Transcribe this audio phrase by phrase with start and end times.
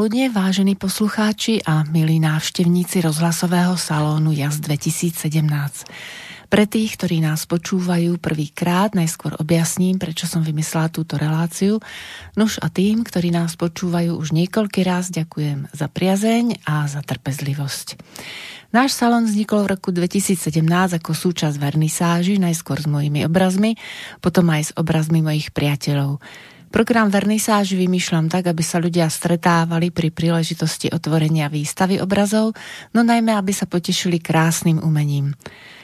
[0.00, 5.28] Dobré predpoludne, vážení poslucháči a milí návštevníci rozhlasového salónu JAS 2017.
[6.48, 11.84] Pre tých, ktorí nás počúvajú prvýkrát, najskôr objasním, prečo som vymyslela túto reláciu.
[12.32, 18.00] Nuž a tým, ktorí nás počúvajú už niekoľký raz, ďakujem za priazeň a za trpezlivosť.
[18.72, 20.64] Náš salón vznikol v roku 2017
[20.96, 23.76] ako súčasť vernisáži, najskôr s mojimi obrazmi,
[24.24, 26.24] potom aj s obrazmi mojich priateľov.
[26.70, 32.54] Program vernisáž vymýšľam tak, aby sa ľudia stretávali pri príležitosti otvorenia výstavy obrazov,
[32.94, 35.34] no najmä, aby sa potešili krásnym umením.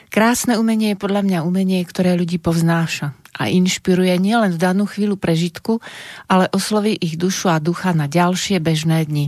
[0.07, 5.19] Krásne umenie je podľa mňa umenie, ktoré ľudí povznáša a inšpiruje nielen v danú chvíľu
[5.19, 5.83] prežitku,
[6.31, 9.27] ale osloví ich dušu a ducha na ďalšie bežné dni.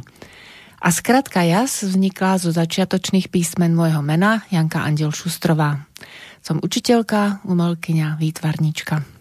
[0.80, 5.84] A skratka JAS vznikla zo začiatočných písmen môjho mena Janka Andel Šustrová.
[6.40, 9.19] Som učiteľka, umelkyňa, výtvarnička.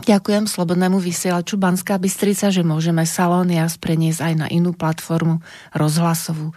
[0.00, 5.44] Ďakujem Slobodnému vysielaču Banská Bystrica, že môžeme Salón Jas preniesť aj na inú platformu
[5.76, 6.56] rozhlasovú.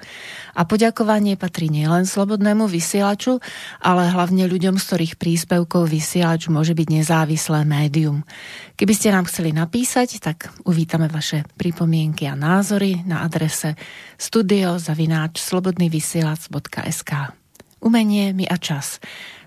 [0.55, 3.43] A poďakovanie patrí nielen Slobodnému vysielaču,
[3.83, 8.23] ale hlavne ľuďom, z ktorých príspevkov vysielač môže byť nezávislé médium.
[8.79, 13.75] Keby ste nám chceli napísať, tak uvítame vaše pripomienky a názory na adrese
[14.15, 17.11] studiozavináč slobodnyvysielac.sk
[17.83, 19.03] Umenie mi a čas.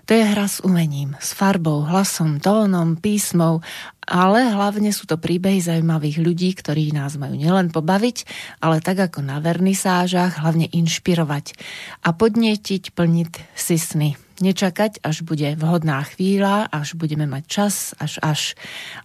[0.07, 3.59] To je hra s umením, s farbou, hlasom, tónom, písmou,
[4.07, 8.23] ale hlavne sú to príbehy zaujímavých ľudí, ktorí nás majú nielen pobaviť,
[8.63, 11.59] ale tak ako na vernisážach, hlavne inšpirovať
[12.07, 14.15] a podnietiť, plniť si sny.
[14.39, 18.41] Nečakať, až bude vhodná chvíľa, až budeme mať čas, až až.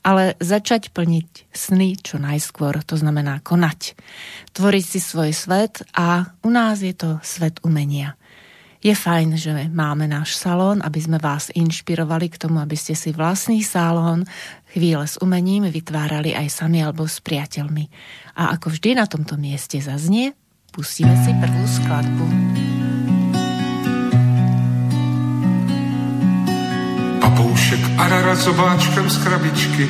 [0.07, 3.99] Ale začať plniť sny čo najskôr, to znamená konať.
[4.55, 8.15] Tvoriť si svoj svet a u nás je to svet umenia.
[8.83, 13.15] Je fajn, že máme náš salón, aby sme vás inšpirovali k tomu, aby ste si
[13.15, 14.27] vlastný salón
[14.75, 17.87] chvíle s umením vytvárali aj sami alebo s priateľmi.
[18.35, 20.35] A ako vždy na tomto mieste zaznie,
[20.75, 22.27] pustíme si prvú skladbu.
[27.23, 29.85] Papoušek Arara s obáčkem z krabičky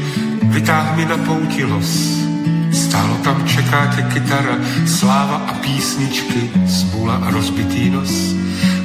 [0.52, 2.20] vytáh mi na pouti los.
[2.68, 8.36] Stálo tam čeká kytara, sláva a písničky, smula a rozbitý nos.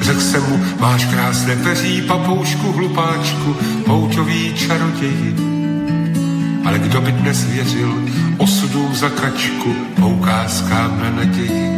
[0.07, 5.35] Řekl jsem mu, máš krásné peří, papoušku, hlupáčku, pouťový čaroději.
[6.65, 7.93] Ale kdo by dnes věřil
[8.37, 11.71] osudům za kačku, poukázkám na naději.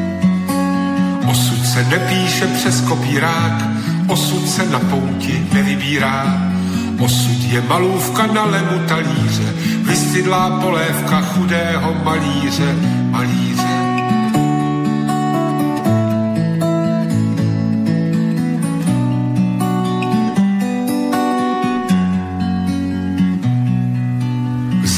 [1.30, 3.64] Osud se nepíše přes kopírák,
[4.08, 6.52] osud se na pouti nevybírá.
[7.00, 12.76] Osud je malůvka na lemu talíře, vystydlá polévka chudého malíře,
[13.12, 13.59] malíře.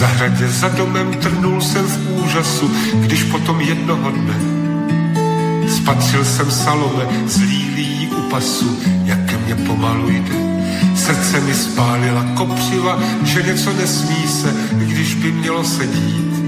[0.01, 4.35] Zahradě za domem trnul jsem v úžasu, když potom jednoho dne
[5.69, 10.35] spatřil jsem Salome z lílí u pasu, jak ke mně pomalu jde.
[10.95, 16.41] Srdce mi spálila kopřiva, že něco nesmí se, když by mělo se dít.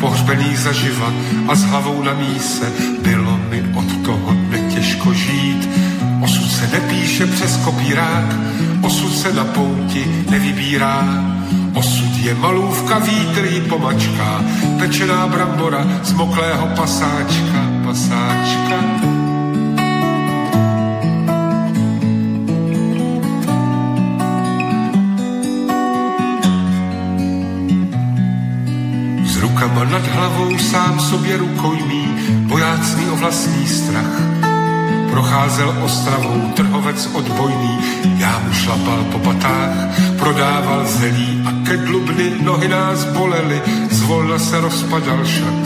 [0.00, 1.12] Pohřbený zaživa
[1.48, 2.72] a s hlavou na míse,
[3.02, 5.68] bylo mi od toho dne těžko žít.
[6.20, 8.36] Osud se nepíše přes kopírák,
[8.82, 11.32] osud se na pouti nevybírá
[11.74, 14.44] Osud je malůvka, vítr jí pomačká,
[14.78, 18.76] pečená brambora z moklého pasáčka, pasáčka.
[29.24, 32.04] S rukama nad hlavou sám sobě rukojmí,
[32.48, 34.41] bojácný o vlastní strach.
[35.12, 37.78] Procházel Ostravou trhovec odbojný,
[38.18, 39.70] já mu šlapal po patách,
[40.18, 45.62] prodával zelí a ke dlubny nohy nás bolely, zvolna se rozpadal šat.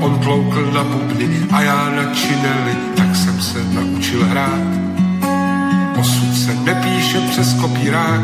[0.00, 4.66] On tloukl na bubny a já na činely, tak jsem se naučil hrát.
[5.98, 8.20] Osud se nepíše přes kopírák,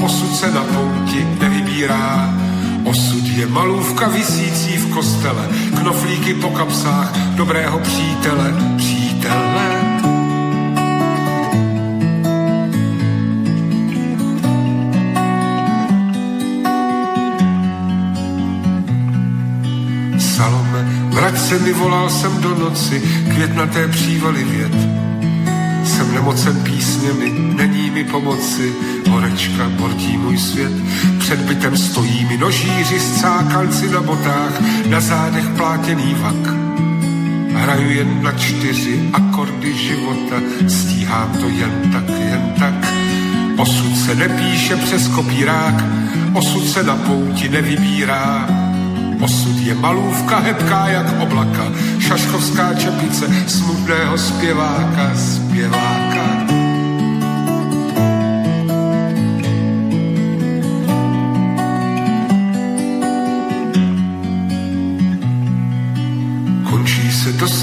[0.00, 2.34] osud se na pouti nevybírá.
[2.84, 5.48] Osud je malůvka vysící v kostele,
[5.80, 9.17] knoflíky po kapsách dobrého přítele, přítele.
[21.18, 24.72] Vrať se mi, volal jsem do noci, květnaté přívaly věd.
[25.84, 28.72] Jsem nemocen písněmi, není mi pomoci,
[29.10, 30.72] horečka bortí můj svět.
[31.18, 36.67] Před bytem stojí mi nožíři, scákalci na botách, na zádech plátěný vak.
[37.58, 40.36] Hraju jen na čtyři akordy života,
[40.68, 42.94] stíhám to jen tak, jen tak.
[43.58, 45.84] Osud se nepíše přes kopírák,
[46.34, 48.48] osud se na pouti nevybírá,
[49.20, 56.57] Osud je malůvka, hebká jak oblaka, šaškovská čepice smutného zpěváka, zpěváka.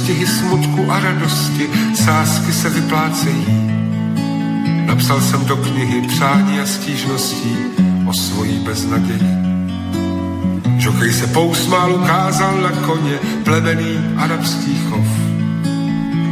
[0.06, 3.46] Se dostihy smutku a radosti, sásky se vyplácejí.
[4.86, 7.58] Napsal jsem do knihy přání a stížností
[8.08, 9.38] o svojí beznaději.
[10.78, 15.08] Žokej se pousmál, ukázal na koně plemený arabský chov.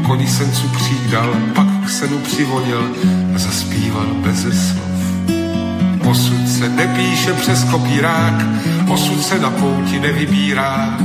[0.07, 2.91] Koní sencu přidal, pak k senu přivonil
[3.35, 5.03] a zaspíval bez slov.
[6.05, 8.45] Osud se nepíše přes kopírák,
[8.89, 10.97] osud se na pouti nevybírá.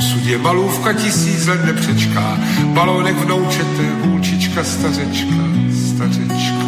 [0.00, 2.38] Osud je malůvka tisíc let nepřečká,
[2.72, 5.36] balónek vnoučete, hůlčička, stařečka,
[5.86, 6.64] stařečka.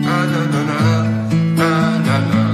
[0.00, 2.44] Na, na, na, na, na, na, na.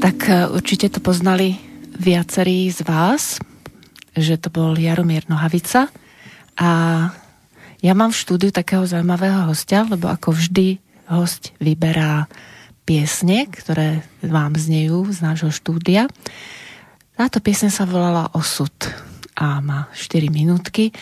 [0.00, 1.56] Tak určite to poznali
[1.96, 3.40] viacerí z vás,
[4.16, 5.88] že to bol Jaromír Nohavica
[6.60, 6.70] a
[7.80, 12.28] ja mám v štúdiu takého zaujímavého hostia, lebo ako vždy host vyberá
[12.84, 16.06] piesne, ktoré vám znejú z nášho štúdia.
[17.16, 18.72] Táto piesne sa volala Osud
[19.36, 20.92] a má 4 minútky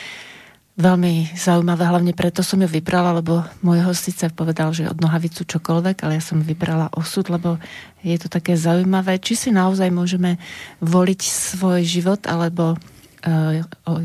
[0.78, 5.42] veľmi zaujímavé, hlavne preto som ju vybrala, lebo môj host síce povedal, že od nohavicu
[5.42, 7.58] čokoľvek, ale ja som vybrala osud, lebo
[8.06, 10.38] je to také zaujímavé, či si naozaj môžeme
[10.78, 13.58] voliť svoj život, alebo uh,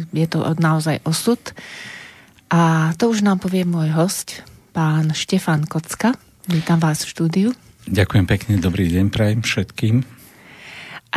[0.09, 1.37] je to naozaj osud.
[2.53, 4.45] A to už nám povie môj host,
[4.77, 6.13] pán Štefan Kocka.
[6.45, 7.49] Vítam vás v štúdiu.
[7.89, 10.05] Ďakujem pekne, dobrý deň prajem všetkým.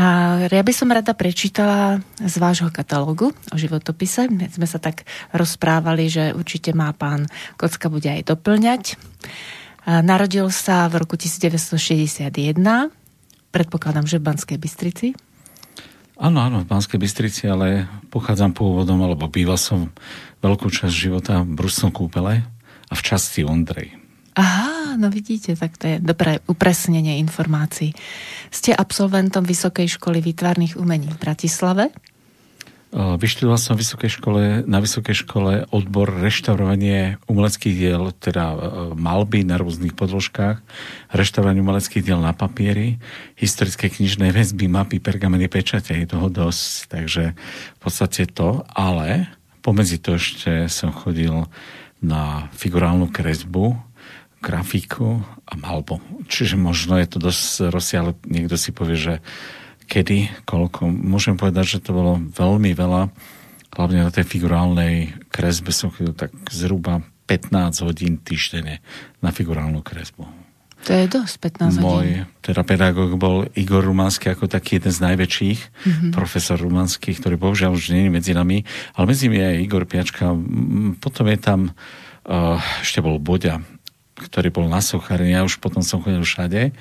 [0.01, 0.05] A
[0.49, 4.33] ja by som rada prečítala z vášho katalógu o životopise.
[4.33, 5.05] My sme sa tak
[5.37, 7.29] rozprávali, že určite má pán
[7.61, 8.97] Kocka bude aj doplňať.
[9.85, 12.33] Narodil sa v roku 1961,
[13.53, 15.13] predpokladám, že v Banskej Bystrici.
[16.17, 19.93] Áno, áno, v Banskej Bystrici, ale pochádzam pôvodom, alebo býval som
[20.41, 22.41] veľkú časť života v Brusnom kúpele
[22.89, 23.93] a v časti Ondrej.
[24.33, 27.93] Aha, no vidíte, tak to je dobré upresnenie informácií.
[28.49, 31.93] Ste absolventom Vysokej školy výtvarných umení v Bratislave?
[32.95, 38.55] Vyštudoval som vysokej škole, na Vysokej škole odbor reštaurovanie umeleckých diel, teda
[38.95, 40.63] malby na rôznych podložkách,
[41.11, 43.03] reštaurovanie umeleckých diel na papieri,
[43.35, 47.35] historické knižné väzby, mapy, pergameny, pečate, je toho dosť, takže
[47.77, 49.35] v podstate to, ale
[49.67, 51.51] pomedzi to ešte som chodil
[51.99, 53.75] na figurálnu kresbu,
[54.39, 55.99] grafiku a malbu.
[56.31, 58.15] Čiže možno je to dosť rozsiahle.
[58.31, 59.15] Niekto si povie, že
[59.87, 60.91] kedy, koľko.
[60.91, 63.09] Môžem povedať, že to bolo veľmi veľa.
[63.77, 68.81] Hlavne na tej figurálnej kresbe som chodil tak zhruba 15 hodín týždenne
[69.21, 70.27] na figurálnu kresbu.
[70.87, 71.35] To je dosť,
[71.67, 71.83] 15 hodín.
[71.83, 72.07] Môj
[72.47, 76.11] teda pedagóg bol Igor Rumanský ako taký jeden z najväčších, mm-hmm.
[76.15, 78.63] profesor Rumanský, ktorý bohužiaľ už nie je medzi nami,
[78.95, 80.31] ale medzi nimi je Igor Piačka.
[81.03, 81.75] Potom je tam,
[82.31, 83.67] uh, ešte bol Boďa,
[84.17, 86.73] ktorý bol na Sochárine, ja už potom som chodil všade,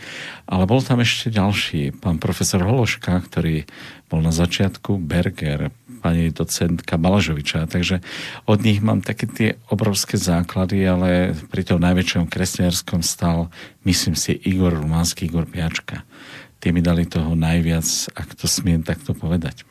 [0.48, 3.68] ale bol tam ešte ďalší, pán profesor Hološka, ktorý
[4.08, 8.00] bol na začiatku, Berger, pani docentka Balažoviča, takže
[8.48, 13.52] od nich mám také tie obrovské základy, ale pri tom najväčšom kresťanskom stal,
[13.84, 16.06] myslím si, Igor Rumánsky, Igor Piačka.
[16.62, 19.66] Tie mi dali toho najviac, ak to smiem takto povedať.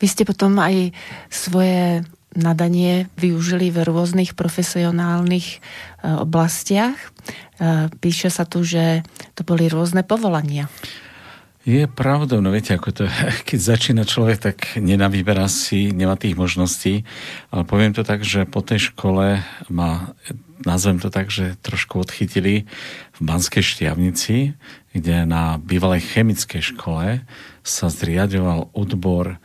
[0.00, 0.94] Vy ste potom aj
[1.28, 5.58] svoje nadanie využili v rôznych profesionálnych e,
[6.20, 6.96] oblastiach.
[7.58, 9.02] E, píše sa tu, že
[9.34, 10.68] to boli rôzne povolania.
[11.66, 13.04] Je pravdou, no viete, ako to,
[13.48, 17.02] keď začína človek, tak nenavýberá si, nemá tých možností,
[17.50, 20.14] ale poviem to tak, že po tej škole ma,
[20.62, 22.70] nazvem to tak, že trošku odchytili
[23.18, 24.54] v Banskej Štiavnici,
[24.94, 27.26] kde na bývalej chemickej škole
[27.66, 29.42] sa zriadoval odbor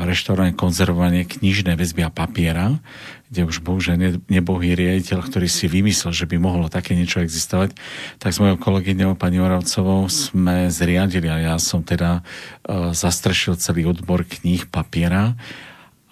[0.00, 2.80] reštaurovanie, konzervovanie knižné väzby a papiera,
[3.28, 7.76] kde už bohužiaľ nebohý riaditeľ, ktorý si vymyslel, že by mohlo také niečo existovať,
[8.16, 13.84] tak s mojou kolegyňou pani Oravcovou sme zriadili a ja som teda uh, zastrešil celý
[13.88, 15.36] odbor kníh papiera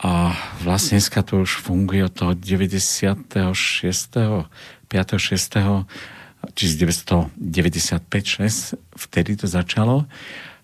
[0.00, 0.32] a
[0.64, 3.28] vlastne dneska to už funguje od toho 96.
[3.28, 5.16] 5.
[5.16, 5.56] 6.
[6.40, 7.36] 1995-6,
[8.96, 10.08] vtedy to začalo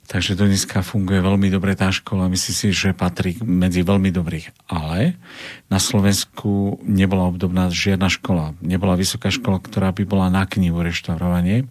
[0.06, 2.30] Takže do dneska funguje veľmi dobre tá škola.
[2.30, 4.54] Myslím si, že patrí medzi veľmi dobrých.
[4.70, 5.18] Ale
[5.66, 8.54] na Slovensku nebola obdobná žiadna škola.
[8.62, 11.66] Nebola vysoká škola, ktorá by bola na knihu reštaurovanie.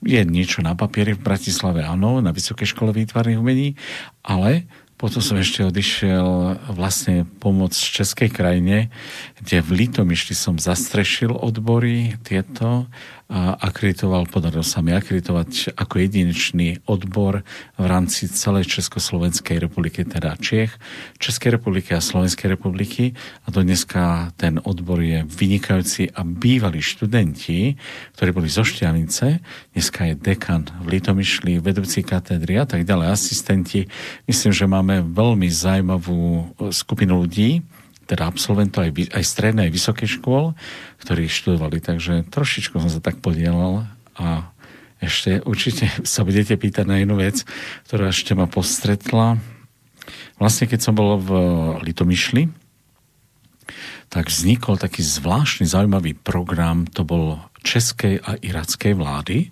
[0.00, 3.76] Je niečo na papieri v Bratislave, áno, na Vysokej škole výtvarných umení,
[4.24, 4.64] ale
[4.96, 8.88] potom som ešte odišiel vlastne pomoc v Českej krajine,
[9.36, 12.88] kde v Litomyšli som zastrešil odbory tieto
[13.26, 17.42] a akreditoval, podarilo sa mi akreditovať ako jedinečný odbor
[17.74, 20.70] v rámci celej Československej republiky, teda Čiech,
[21.18, 23.18] Českej republiky a Slovenskej republiky.
[23.42, 27.74] A do dneska ten odbor je vynikajúci a bývalí študenti,
[28.14, 29.42] ktorí boli zo Šťavnice,
[29.74, 33.90] dneska je dekan v Litomyšli, vedúci katedry a tak ďalej, asistenti.
[34.30, 37.66] Myslím, že máme veľmi zaujímavú skupinu ľudí,
[38.06, 40.54] teda absolventov aj, aj strednej, aj vysokej škôl,
[41.02, 44.48] ktorí študovali, takže trošičku som sa tak podielal a
[45.02, 47.42] ešte určite sa budete pýtať na jednu vec,
[47.90, 49.36] ktorá ešte ma postretla.
[50.38, 51.30] Vlastne keď som bol v
[51.82, 52.48] Litomyšli,
[54.06, 59.50] tak vznikol taký zvláštny zaujímavý program, to bol českej a irackej vlády,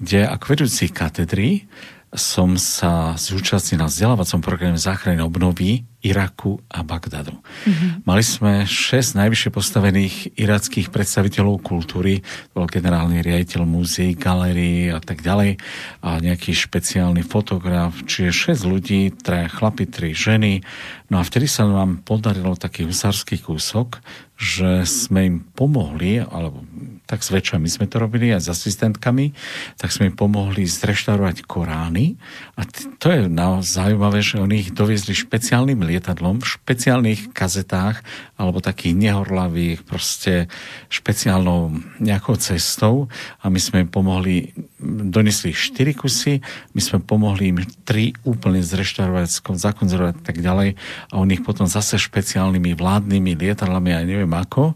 [0.00, 1.68] kde ako vedúci katedry
[2.12, 7.36] som sa zúčastnil na vzdelávacom programe záchrany obnovy Iraku a Bagdadu.
[7.36, 7.90] Mm-hmm.
[8.08, 12.24] Mali sme šesť najvyššie postavených irackých predstaviteľov kultúry,
[12.56, 15.60] bol generálny riaditeľ múzeí, galérií a tak ďalej
[16.02, 20.64] a nejaký špeciálny fotograf, čiže šesť ľudí, traja chlapi, tri ženy.
[21.12, 24.00] No a vtedy sa nám podarilo taký husársky kúsok,
[24.40, 26.66] že sme im pomohli, alebo
[27.06, 29.36] tak zväčša my sme to robili aj s asistentkami,
[29.78, 32.16] tak sme im pomohli zreštaurovať Korány
[32.58, 32.66] a
[32.98, 38.00] to je naozaj zaujímavé, že oni ich doviezli špeciálnym lietadlom, v špeciálnych kazetách
[38.40, 40.48] alebo takých nehorlavých, proste
[40.88, 43.12] špeciálnou nejakou cestou
[43.44, 46.40] a my sme pomohli, donesli štyri kusy,
[46.72, 50.80] my sme pomohli im tri úplne zreštaurovať, zakonzervovať tak ďalej
[51.12, 54.72] a oni ich potom zase špeciálnymi vládnymi lietadlami, aj neviem ako,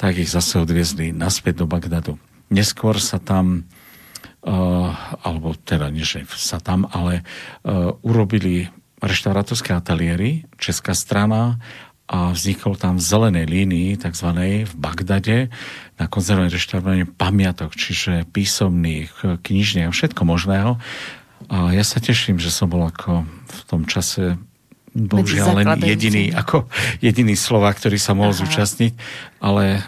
[0.00, 2.16] tak ich zase odviezli naspäť do Bagdadu.
[2.48, 3.68] Neskôr sa tam
[4.44, 4.92] Uh,
[5.24, 7.24] alebo teda nie, že sa tam, ale
[7.64, 8.68] uh, urobili
[9.04, 11.60] reštaurátorské ateliéry, česká strana
[12.04, 14.28] a vznikol tam v zelenej línii, tzv.
[14.68, 15.48] v Bagdade,
[15.96, 20.76] na konzervované reštaurovanie pamiatok, čiže písomných, knižných a všetko možného.
[21.48, 24.36] A ja sa teším, že som bol ako v tom čase
[24.94, 26.70] bohužiaľ len jediný, ako
[27.02, 28.40] jediný slova, ktorý sa mohol Aha.
[28.46, 28.92] zúčastniť,
[29.42, 29.82] ale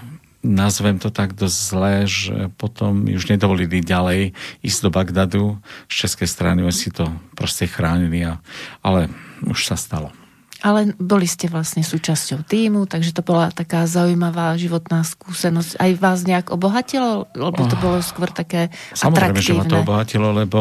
[0.47, 4.31] nazvem to tak dosť zlé, že potom už nedovolili ďalej
[4.63, 5.45] ísť do Bagdadu.
[5.91, 8.39] Z českej strany oni si to proste chránili, a,
[8.87, 9.11] ale
[9.43, 10.15] už sa stalo.
[10.67, 15.79] Ale boli ste vlastne súčasťou týmu, takže to bola taká zaujímavá životná skúsenosť.
[15.79, 17.31] Aj vás nejak obohatilo?
[17.39, 19.47] Lebo to bolo skôr také Samozrejme, atraktívne.
[19.47, 20.61] že ma to obohatilo, lebo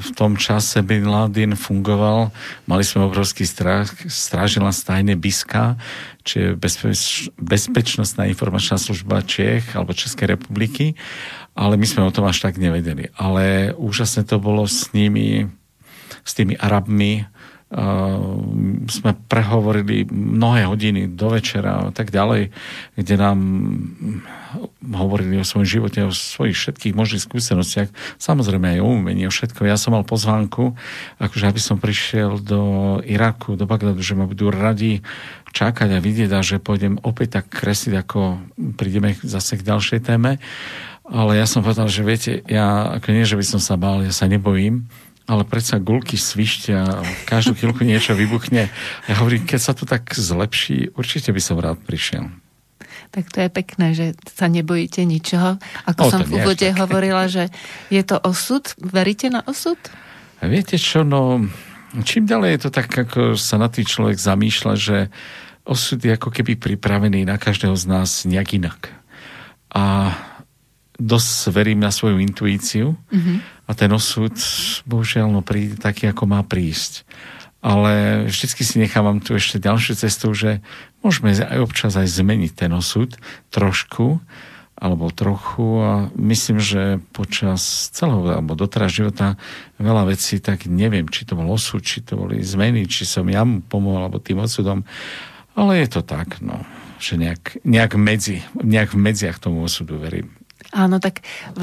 [0.00, 2.32] v tom čase Bin Laden fungoval.
[2.64, 3.92] Mali sme obrovský strach.
[4.08, 5.76] Strážila stajne BISKA,
[6.56, 10.96] bezpeč, Bezpečnostná informačná služba Čech alebo Českej republiky.
[11.52, 13.12] Ale my sme o tom až tak nevedeli.
[13.12, 15.52] Ale úžasne to bolo s nimi,
[16.24, 17.28] s tými Arabmi,
[18.86, 22.54] sme prehovorili mnohé hodiny do večera a tak ďalej,
[22.94, 23.38] kde nám
[24.94, 27.90] hovorili o svojom živote, o svojich všetkých možných skúsenostiach,
[28.22, 29.66] samozrejme aj o umení, o všetko.
[29.66, 30.78] Ja som mal pozvánku,
[31.18, 32.62] akože aby som prišiel do
[33.02, 35.02] Iraku, do Bagdadu, že ma budú radi
[35.50, 38.38] čakať a vidieť a že pôjdem opäť tak kresliť, ako
[38.78, 40.38] prídeme zase k ďalšej téme.
[41.04, 44.14] Ale ja som povedal, že viete, ja ako nie, že by som sa bál, ja
[44.14, 44.86] sa nebojím,
[45.24, 46.78] ale predsa gulky svišťa,
[47.24, 48.68] každú chvíľku niečo vybuchne.
[49.08, 52.28] Ja hovorím, keď sa to tak zlepší, určite by som rád prišiel.
[53.14, 55.56] Tak to je pekné, že sa nebojíte ničoho.
[55.86, 57.48] Ako o, som v úvode hovorila, že
[57.88, 58.66] je to osud.
[58.76, 59.78] Veríte na osud?
[60.42, 61.46] A viete čo, no
[62.02, 64.98] čím ďalej je to tak, ako sa na tým človek zamýšľa, že
[65.62, 68.90] osud je ako keby pripravený na každého z nás nejak inak.
[69.70, 70.10] A
[70.98, 73.36] dosť verím na svoju intuíciu mm-hmm.
[73.64, 74.34] A ten osud
[74.84, 77.08] bohužiaľ no, príde taký, ako má prísť.
[77.64, 80.60] Ale vždycky si nechávam tu ešte ďalšiu cestu, že
[81.00, 83.16] môžeme aj občas aj zmeniť ten osud
[83.48, 84.20] trošku,
[84.74, 89.40] alebo trochu a myslím, že počas celého alebo doteraz života
[89.80, 93.46] veľa vecí, tak neviem, či to bol osud, či to boli zmeny, či som ja
[93.46, 94.82] mu pomohol, alebo tým osudom,
[95.54, 96.66] ale je to tak, no,
[96.98, 100.34] že nejak, nejak, medzi, nejak v medziach tomu osudu verím.
[100.74, 101.22] Áno, tak
[101.54, 101.62] v,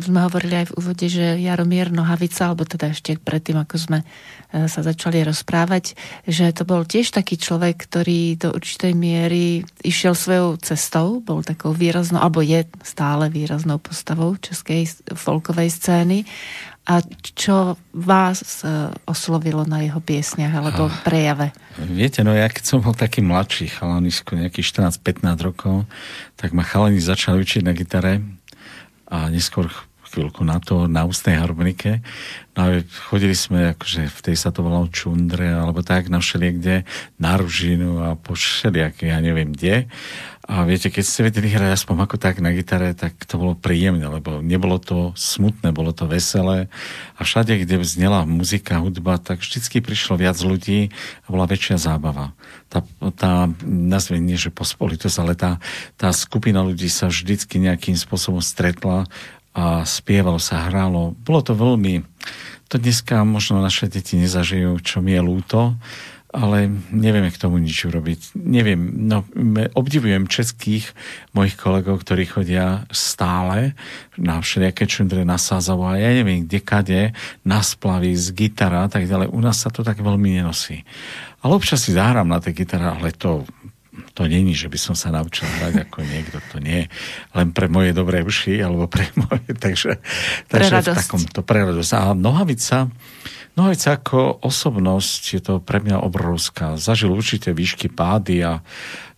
[0.00, 4.64] sme hovorili aj v úvode, že Jaromír Nohavica, alebo teda ešte predtým, ako sme e,
[4.64, 5.92] sa začali rozprávať,
[6.24, 11.76] že to bol tiež taký človek, ktorý do určitej miery išiel svojou cestou, bol takou
[11.76, 16.24] výraznou, alebo je stále výraznou postavou českej folkovej scény.
[16.88, 17.04] A
[17.36, 21.52] čo vás e, oslovilo na jeho piesniach alebo prejave?
[21.76, 25.84] Viete, no ja keď som bol taký mladší chalanisko, nejakých 14-15 rokov,
[26.40, 28.35] tak ma chalani začali učiť na gitare
[29.06, 29.70] a neskôr
[30.06, 32.00] chvíľku na to, na ústnej harmonike.
[32.54, 32.66] No a
[33.10, 36.86] chodili sme, akože v tej sa to volalo čundre, alebo tak, na všeliekde,
[37.18, 39.90] na ružinu a po všelijaké, ja neviem kde.
[40.46, 44.06] A viete, keď ste vedeli hrať aspoň ako tak na gitare, tak to bolo príjemné,
[44.06, 46.70] lebo nebolo to smutné, bolo to veselé.
[47.18, 50.94] A všade, kde vznela muzika, hudba, tak vždycky prišlo viac ľudí
[51.26, 52.30] a bola väčšia zábava.
[52.70, 52.86] Tá,
[53.18, 55.58] tá nazvem nie, že pospolitosť, ale tá,
[55.98, 59.10] tá skupina ľudí sa vždycky nejakým spôsobom stretla
[59.50, 61.18] a spievalo sa, hrálo.
[61.26, 62.06] Bolo to veľmi...
[62.66, 65.78] To dneska možno naše deti nezažijú, čo mi je lúto,
[66.36, 68.36] ale nevieme k tomu nič urobiť.
[68.36, 69.24] Neviem, no
[69.72, 70.92] obdivujem českých
[71.32, 73.72] mojich kolegov, ktorí chodia stále
[74.20, 77.02] na všelijaké čundre na Sázovo a ja neviem, kde kade,
[77.40, 79.32] na splavy, z gitara a tak ďalej.
[79.32, 80.84] U nás sa to tak veľmi nenosí.
[81.40, 83.48] Ale občas si zahrám na tej gitare, ale to
[84.12, 86.88] to není, že by som sa naučil hrať ako niekto, to nie.
[87.32, 90.00] Len pre moje dobré uši, alebo pre moje, takže,
[90.48, 90.92] takže pre radosť.
[90.92, 91.92] v takomto pre radosť.
[91.96, 92.88] A nohavica,
[93.56, 96.76] No aj ako osobnosť je to pre mňa obrovská.
[96.76, 98.60] Zažil určite výšky pády a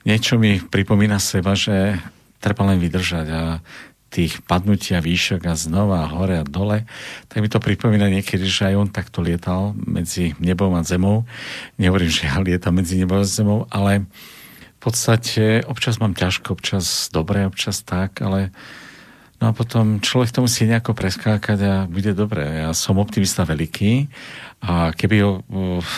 [0.07, 1.99] niečo mi pripomína seba, že
[2.39, 3.43] treba len vydržať a
[4.09, 6.89] tých padnutí a výšok a znova hore a dole,
[7.29, 11.29] tak mi to pripomína niekedy, že aj on takto lietal medzi nebom a zemou.
[11.77, 14.09] Nehovorím, že ja lietam medzi nebom a zemou, ale
[14.79, 18.49] v podstate občas mám ťažko, občas dobre, občas tak, ale
[19.39, 22.43] No a potom človek to musí nejako preskákať a bude dobre.
[22.43, 24.11] Ja som optimista veľký
[24.59, 25.47] a keby ho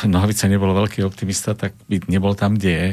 [0.04, 2.88] Nohavica nebol veľký optimista, tak by nebol tam, kde je.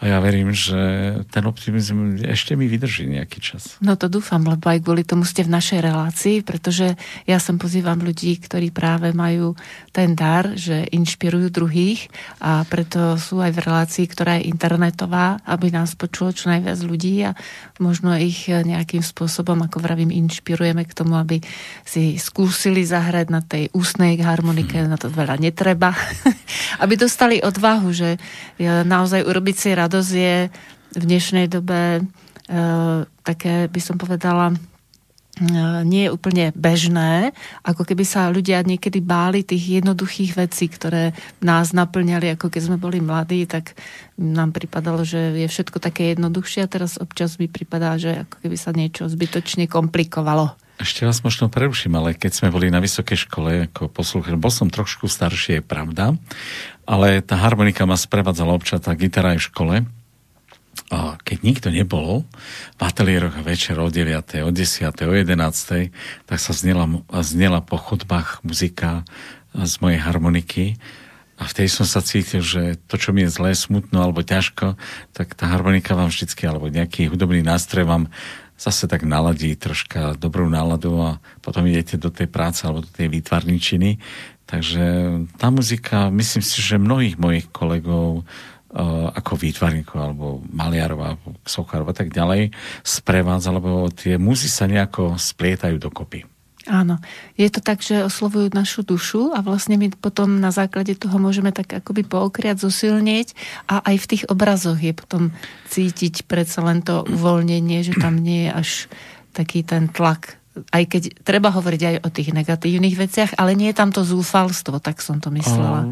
[0.00, 0.80] A ja verím, že
[1.28, 3.76] ten optimizm ešte mi vydrží nejaký čas.
[3.84, 6.96] No to dúfam, lebo aj kvôli tomu ste v našej relácii, pretože
[7.28, 9.52] ja sem pozývam ľudí, ktorí práve majú
[9.92, 12.08] ten dar, že inšpirujú druhých
[12.40, 17.28] a preto sú aj v relácii, ktorá je internetová, aby nás počulo čo najviac ľudí
[17.28, 17.36] a
[17.76, 21.44] možno ich nejakým spôsobom, ako vravím, inšpirujeme k tomu, aby
[21.84, 24.88] si skúsili zahrať na tej ústnej harmonike, hmm.
[24.88, 25.90] na veľa netreba,
[26.82, 28.20] aby dostali odvahu, že
[28.62, 30.36] naozaj urobiť si radosť je
[30.92, 32.00] v dnešnej dobe e,
[33.24, 34.56] také, by som povedala, e,
[35.88, 37.32] nie je úplne bežné,
[37.64, 42.76] ako keby sa ľudia niekedy báli tých jednoduchých vecí, ktoré nás naplňali, ako keď sme
[42.76, 43.72] boli mladí, tak
[44.20, 48.56] nám pripadalo, že je všetko také jednoduchšie a teraz občas mi pripadá, že ako keby
[48.60, 50.61] sa niečo zbytočne komplikovalo.
[50.80, 54.72] Ešte vás možno preruším, ale keď sme boli na vysokej škole ako posluchač, bol som
[54.72, 56.16] trošku starší, je pravda,
[56.88, 59.74] ale tá harmonika ma sprevádzala občas, tá gitara aj v škole.
[60.92, 62.24] A keď nikto nebol
[62.76, 65.92] v ateliéroch večer o 9., o 10., o 11.,
[66.28, 66.88] tak sa znela,
[67.20, 69.04] znela po chodbách muzika
[69.52, 70.64] z mojej harmoniky
[71.42, 74.78] a vtedy som sa cítil, že to, čo mi je zlé, smutno alebo ťažko,
[75.10, 78.04] tak tá harmonika vám vždycky, alebo nejaký hudobný nástroj vám
[78.62, 81.10] zase tak naladí troška dobrú náladu a
[81.42, 83.98] potom idete do tej práce alebo do tej výtvarničiny.
[84.46, 84.84] Takže
[85.34, 91.90] tá muzika, myslím si, že mnohých mojich kolegov uh, ako výtvarníkov alebo maliarov alebo sochárov
[91.90, 92.54] a tak ďalej
[92.86, 96.31] sprevádza, lebo tie muzy sa nejako splietajú dokopy.
[96.70, 97.02] Áno,
[97.34, 101.50] je to tak, že oslovujú našu dušu a vlastne my potom na základe toho môžeme
[101.50, 103.34] tak akoby pookriať, zosilnieť
[103.66, 105.34] a aj v tých obrazoch je potom
[105.70, 108.70] cítiť predsa len to uvoľnenie, že tam nie je až
[109.34, 113.76] taký ten tlak aj keď treba hovoriť aj o tých negatívnych veciach, ale nie je
[113.80, 115.88] tam to zúfalstvo, tak som to myslela.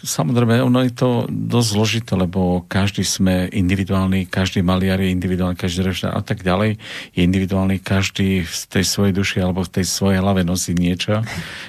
[0.00, 5.84] Samozrejme, ono je to dosť zložité, lebo každý sme individuálny, každý maliar je individuálny, každý
[5.84, 6.80] režisár a tak ďalej
[7.12, 11.20] je individuálny, každý v tej svojej duši alebo v tej svojej hlave nosí niečo,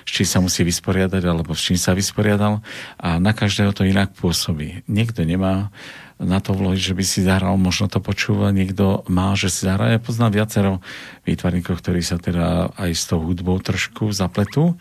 [0.08, 2.64] s čím sa musí vysporiadať alebo s čím sa vysporiadal
[2.96, 4.88] a na každého to inak pôsobí.
[4.88, 5.76] Niekto nemá
[6.20, 9.96] na to vložiť, že by si zahral, možno to počúva, niekto má, že si zahra.
[9.96, 10.84] Ja poznám viacero
[11.24, 14.76] výtvarníkov, ktorí sa teda aj s tou hudbou trošku zapletú,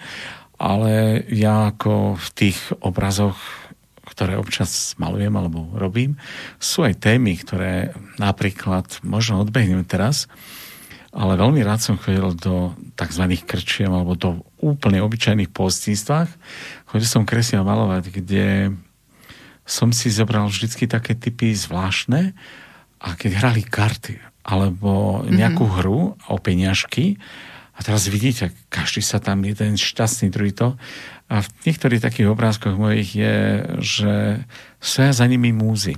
[0.58, 3.38] ale ja ako v tých obrazoch
[4.08, 6.18] ktoré občas malujem alebo robím,
[6.58, 10.26] sú aj témy, ktoré napríklad možno odbehnem teraz,
[11.12, 13.24] ale veľmi rád som chodil do tzv.
[13.46, 16.28] krčiem alebo do úplne obyčajných postínstvách.
[16.90, 18.74] Chodil som kresliť a malovať, kde
[19.68, 22.32] som si zobral vždycky také typy zvláštne
[23.04, 24.16] a keď hrali karty
[24.48, 25.78] alebo nejakú mm-hmm.
[25.84, 27.20] hru o peňažky
[27.76, 30.74] a teraz vidíte, každý sa tam jeden šťastný, druhý to
[31.28, 33.36] a v niektorých takých obrázkoch mojich je,
[33.84, 34.12] že
[34.80, 35.94] stoja za nimi múzy.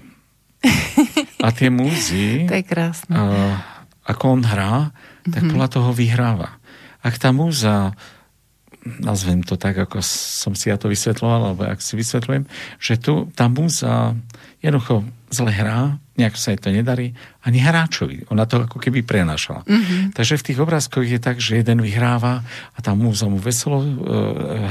[1.41, 3.17] A tie múzy, to je krásne.
[3.17, 3.57] Uh,
[4.05, 4.93] ako on hrá,
[5.25, 5.51] tak mm-hmm.
[5.57, 6.61] podľa toho vyhráva.
[7.01, 7.97] Ak tá múza
[8.85, 12.49] nazvem to tak, ako som si ja to vysvetloval, alebo ak si vysvetľujem,
[12.81, 14.17] že tu tá muza
[14.61, 18.29] jednoducho zle hrá, nejak sa jej to nedarí, ani hráčovi.
[18.29, 19.65] Ona to ako keby prenašala.
[19.65, 20.13] Mm-hmm.
[20.13, 22.45] Takže v tých obrázkoch je tak, že jeden vyhráva
[22.77, 23.89] a tá múza mu veselo e,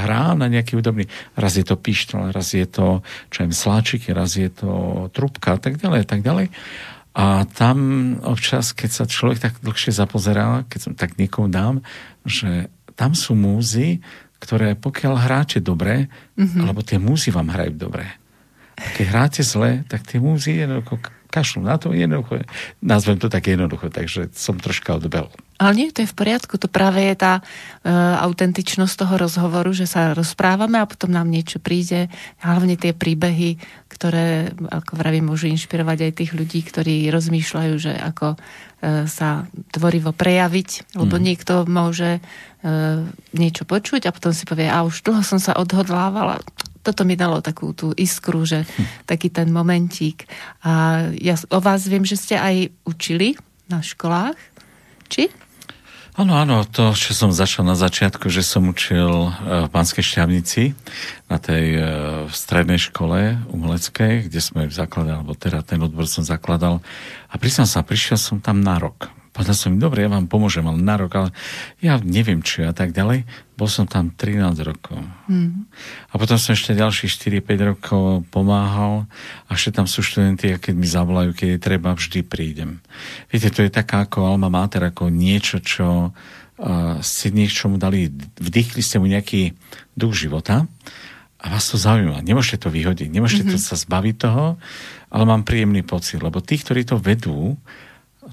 [0.05, 1.09] hrá na nejaký údobný.
[1.33, 3.01] Raz je to pištol, raz je to
[3.33, 4.69] čo viem, sláčiky, raz je to
[5.15, 6.53] trubka a tak ďalej, a tak ďalej.
[7.17, 7.77] A tam
[8.21, 11.81] občas, keď sa človek tak dlhšie zapozerá, keď som tak niekomu dám,
[12.21, 14.03] že tam sú múzy,
[14.43, 16.67] ktoré pokiaľ hráte dobre, mm-hmm.
[16.67, 18.03] alebo tie múzy vám hrajú dobre.
[18.75, 22.41] A keď hráte zle, tak tie múzy jednoducho kašľú na to jednoducho.
[22.81, 25.29] Nazvem to tak jednoducho, takže som troška odbel.
[25.61, 26.57] Ale nie, to je v poriadku.
[26.57, 27.43] To práve je tá e,
[28.25, 32.09] autentičnosť toho rozhovoru, že sa rozprávame a potom nám niečo príde.
[32.41, 38.33] Hlavne tie príbehy, ktoré, ako vravím, môžu inšpirovať aj tých ľudí, ktorí rozmýšľajú, že ako
[38.33, 38.37] e,
[39.05, 41.23] sa tvorivo prejaviť, lebo mm.
[41.23, 42.23] niekto môže
[43.31, 46.43] niečo počuť a potom si povie, a už dlho som sa odhodlávala,
[46.83, 49.07] toto mi dalo takú tú iskru, že hm.
[49.07, 50.27] taký ten momentík.
[50.63, 53.35] A ja o vás viem, že ste aj učili
[53.69, 54.35] na školách.
[55.11, 55.29] Či?
[56.19, 59.31] Áno, áno, to, čo som začal na začiatku, že som učil e,
[59.63, 60.75] v Banskej šťavnici
[61.31, 61.81] na tej e,
[62.27, 66.83] strednej škole umeleckej, kde sme zakladali, alebo teda ten odbor som zakladal.
[67.31, 69.07] A priznám sa, prišiel som tam na rok.
[69.39, 71.31] Povedal som im, dobre, ja vám pomôžem, ale na rok, ale
[71.79, 73.23] ja neviem, čo a tak ďalej.
[73.55, 74.35] Bol som tam 13
[74.67, 74.99] rokov.
[75.31, 75.63] Mm.
[76.11, 79.07] A potom som ešte ďalších 4-5 rokov pomáhal
[79.47, 82.83] a ešte tam sú študenti a keď mi zavolajú, keď je treba, vždy prídem.
[83.31, 88.11] Viete, to je taká ako alma mater, ako niečo, čo uh, ste niečomu dali,
[88.43, 89.55] vdýchli ste mu nejaký
[89.95, 90.67] duch života
[91.39, 92.19] a vás to zaujíma.
[92.27, 93.55] Nemôžete to vyhodiť, nemôžete mm-hmm.
[93.55, 94.59] to sa zbaviť toho,
[95.15, 97.55] ale mám príjemný pocit, lebo tí, ktorí to vedú,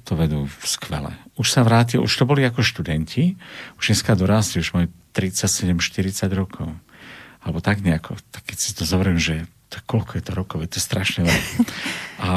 [0.05, 1.15] to vedú skvele.
[1.39, 3.39] Už sa vrátil, už to boli ako študenti,
[3.81, 6.69] už dneska dorástli, už majú 37-40 rokov.
[7.41, 8.19] Alebo tak nejako.
[8.35, 11.45] Tak keď si to zoberiem, že to, koľko je to rokov, je to strašne veľa.
[12.27, 12.31] A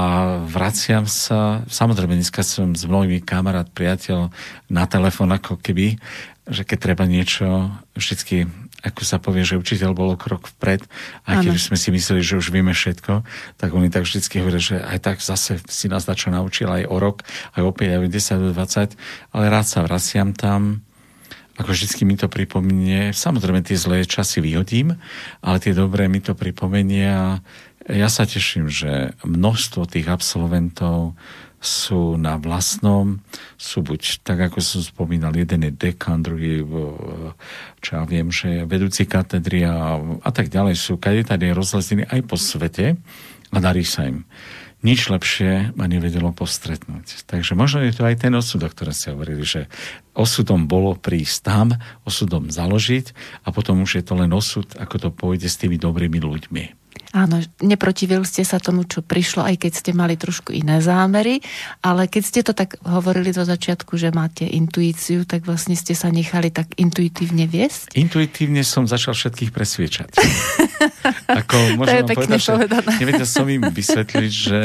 [0.43, 4.33] vraciam sa, samozrejme dneska som s mnohými kamarát, priateľ
[4.67, 6.01] na telefón ako keby,
[6.49, 10.87] že keď treba niečo, vždycky ako sa povie, že učiteľ bol krok vpred,
[11.27, 13.27] a keď sme si mysleli, že už vieme všetko,
[13.59, 16.95] tak oni tak vždycky hovoria, že aj tak zase si nás dačo naučil aj o
[16.95, 17.27] rok,
[17.59, 20.83] aj o 5, aj o 10, 20, ale rád sa vraciam tam,
[21.59, 24.95] ako vždycky mi to pripomenie, samozrejme tie zlé časy vyhodím,
[25.43, 27.43] ale tie dobré mi to pripomenie a
[27.89, 31.19] ja sa teším, že množstvo tých absolventov
[31.59, 33.19] sú na vlastnom,
[33.59, 36.63] sú buď, tak ako som spomínal, jeden je dekan, druhý,
[37.83, 42.21] čo ja viem, že vedúci katedry a, a tak ďalej, sú kade tady rozlezení aj
[42.23, 42.95] po svete
[43.51, 44.23] a darí sa im.
[44.79, 47.27] Nič lepšie ma nevedelo postretnúť.
[47.27, 49.67] Takže možno je to aj ten osud, o ktorom ste hovorili, že
[50.15, 51.67] osudom bolo prísť tam,
[52.07, 53.11] osudom založiť
[53.43, 56.88] a potom už je to len osud, ako to pôjde s tými dobrými ľuďmi.
[57.09, 61.41] Áno, neprotivil ste sa tomu, čo prišlo, aj keď ste mali trošku iné zámery,
[61.81, 66.13] ale keď ste to tak hovorili do začiatku, že máte intuíciu, tak vlastne ste sa
[66.13, 67.97] nechali tak intuitívne viesť?
[67.97, 70.09] Intuitívne som začal všetkých presviečať.
[71.41, 72.91] Ako, to je pekne povedať, povedané.
[73.01, 74.57] Nevedel som im vysvetliť, že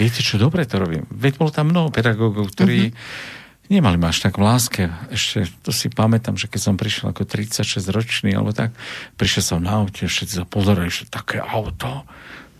[0.00, 1.04] viete, čo dobre to robím.
[1.12, 3.38] Veď bolo tam mnoho pedagógov, ktorí uh-huh
[3.70, 4.82] nemali ma až tak v láske.
[5.14, 8.74] Ešte to si pamätám, že keď som prišiel ako 36 ročný, alebo tak,
[9.14, 12.02] prišiel som na aute, všetci sa pozerali, že také auto,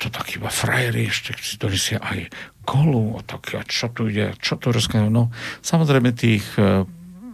[0.01, 2.31] to tak iba frajeri, ešte si donesie aj
[2.65, 5.11] kolu, a tak a čo tu ide, čo tu rozkazujú.
[5.11, 6.87] No, samozrejme tých eh,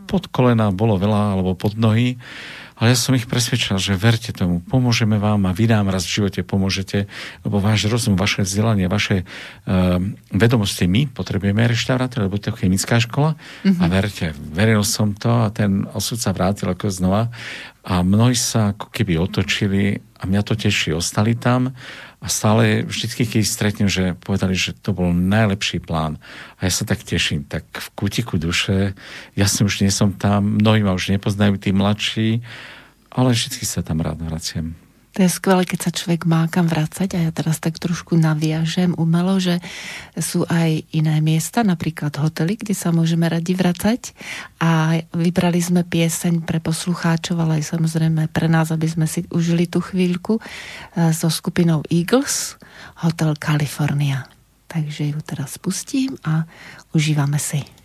[0.08, 2.16] pod kolena bolo veľa, alebo pod nohy,
[2.76, 6.20] ale ja som ich presvedčal, že verte tomu, pomôžeme vám a vy nám raz v
[6.20, 7.08] živote pomôžete,
[7.40, 9.96] lebo váš rozum, vaše vzdelanie, vaše uh,
[10.28, 13.80] vedomosti my potrebujeme reštaurátor, lebo to je chemická škola mm-hmm.
[13.80, 13.92] a mhm.
[13.92, 17.32] verte, veril som to a ten osud sa vrátil ako znova
[17.86, 21.72] a mnohí sa ako keby otočili a mňa to teší, ostali tam
[22.16, 26.16] a stále vždy, keď ich stretnem, že povedali, že to bol najlepší plán.
[26.56, 28.96] A ja sa tak teším, tak v kutiku duše,
[29.36, 32.40] ja som už nie som tam, mnohí ma už nepoznajú, tí mladší,
[33.12, 34.85] ale vždy sa tam rád vraciam.
[35.16, 38.92] To je skvelé, keď sa človek má kam vracať a ja teraz tak trošku naviažem
[39.00, 39.64] umelo, že
[40.12, 44.12] sú aj iné miesta, napríklad hotely, kde sa môžeme radi vracať
[44.60, 49.64] a vybrali sme pieseň pre poslucháčov, ale aj samozrejme pre nás, aby sme si užili
[49.64, 50.42] tú chvíľku e,
[51.16, 52.60] so skupinou Eagles,
[53.00, 54.28] Hotel California.
[54.68, 56.44] Takže ju teraz pustím a
[56.92, 57.75] užívame si.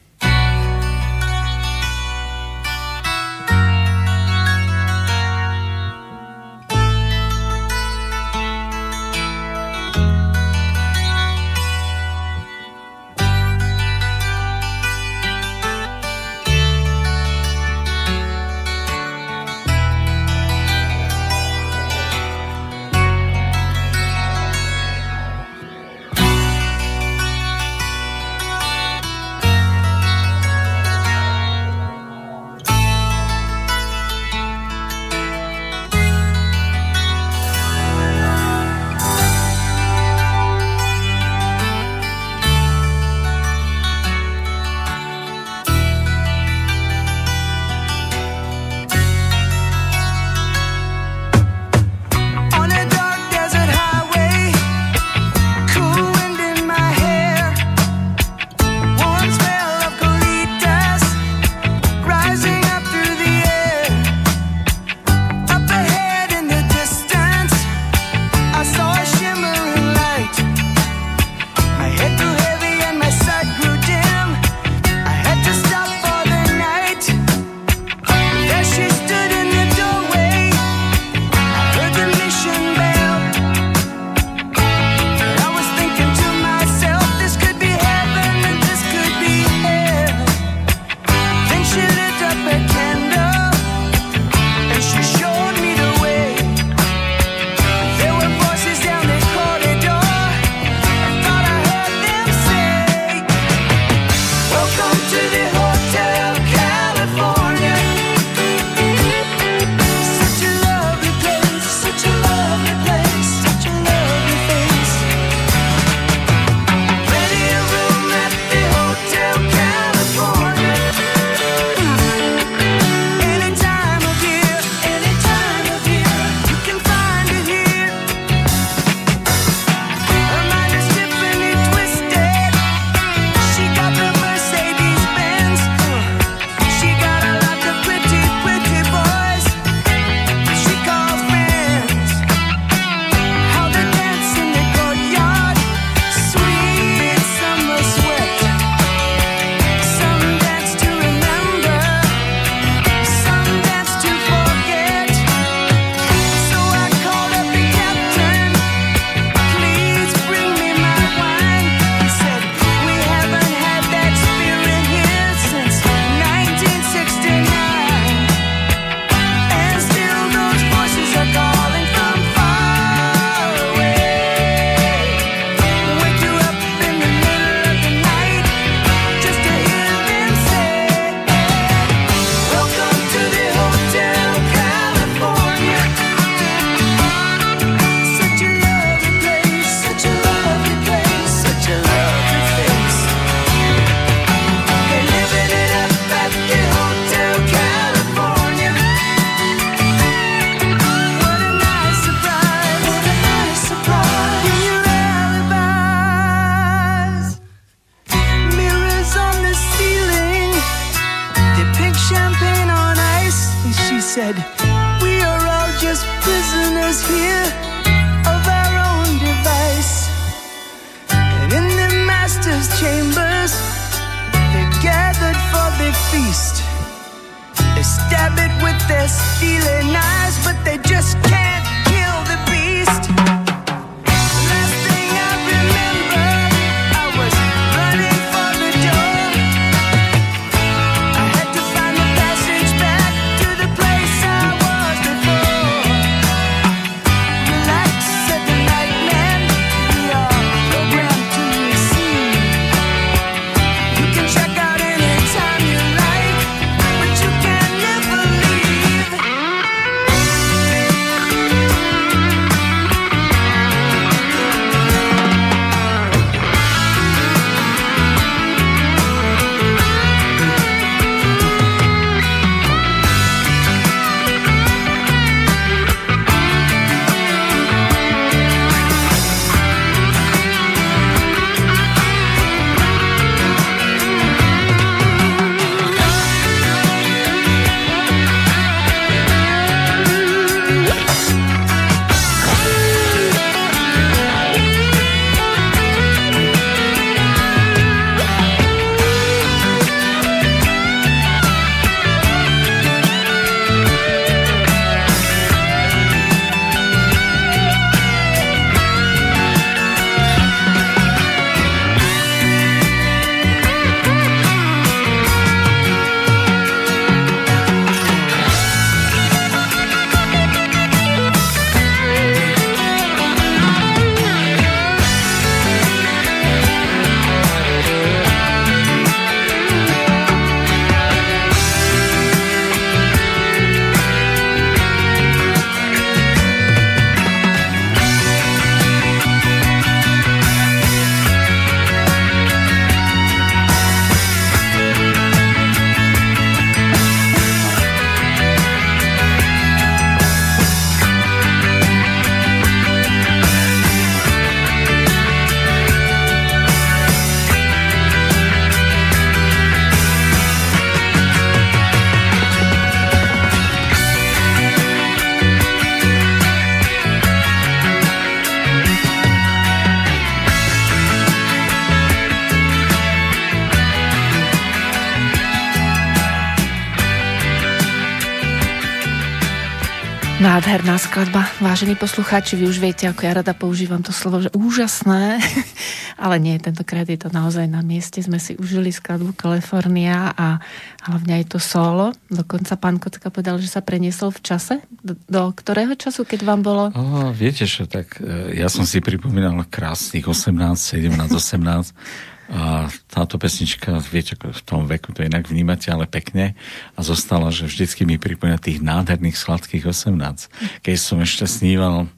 [380.71, 381.43] Nádherná skladba.
[381.59, 385.43] Vážení poslucháči, vy už viete, ako ja rada používam to slovo, že úžasné.
[386.23, 388.23] Ale nie, tentokrát je to naozaj na mieste.
[388.23, 390.63] Sme si užili skladbu Kalifornia a
[391.11, 392.15] hlavne aj to solo.
[392.31, 394.79] Dokonca pán Kocka povedal, že sa preniesol v čase.
[395.03, 396.83] Do, do ktorého času, keď vám bolo?
[396.95, 403.39] O, viete čo, tak e, ja som si pripomínal krásnych 18, 17, 18 a táto
[403.39, 406.51] pesnička, viete, v tom veku to inak vnímate, ale pekne
[406.93, 410.51] a zostala, že vždycky mi pripomína tých nádherných sladkých 18,
[410.83, 412.11] keď som ešte sníval,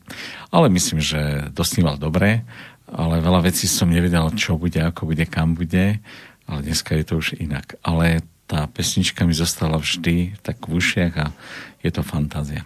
[0.50, 2.41] ale myslím, že dosníval dobre,
[2.89, 6.02] ale veľa vecí som nevedel, čo bude, ako bude, kam bude,
[6.50, 7.78] ale dneska je to už inak.
[7.86, 11.30] Ale tá pesnička mi zostala vždy tak v ušiach a
[11.86, 12.65] je to fantázia.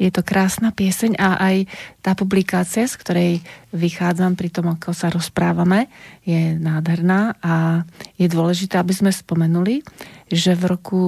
[0.00, 1.68] Je to krásna pieseň a aj
[2.00, 3.32] tá publikácia, z ktorej
[3.76, 5.92] vychádzam pri tom, ako sa rozprávame,
[6.24, 7.84] je nádherná a
[8.16, 9.84] je dôležité, aby sme spomenuli,
[10.32, 11.02] že v roku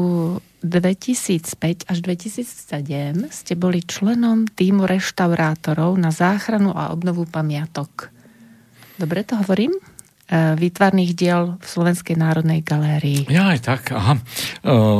[0.60, 8.12] 2005 až 2007 ste boli členom týmu reštaurátorov na záchranu a obnovu pamiatok.
[9.00, 9.72] Dobre to hovorím?
[10.32, 13.28] E, výtvarných diel v Slovenskej národnej galérii.
[13.28, 14.16] Ja aj tak, aha.
[14.16, 14.20] E,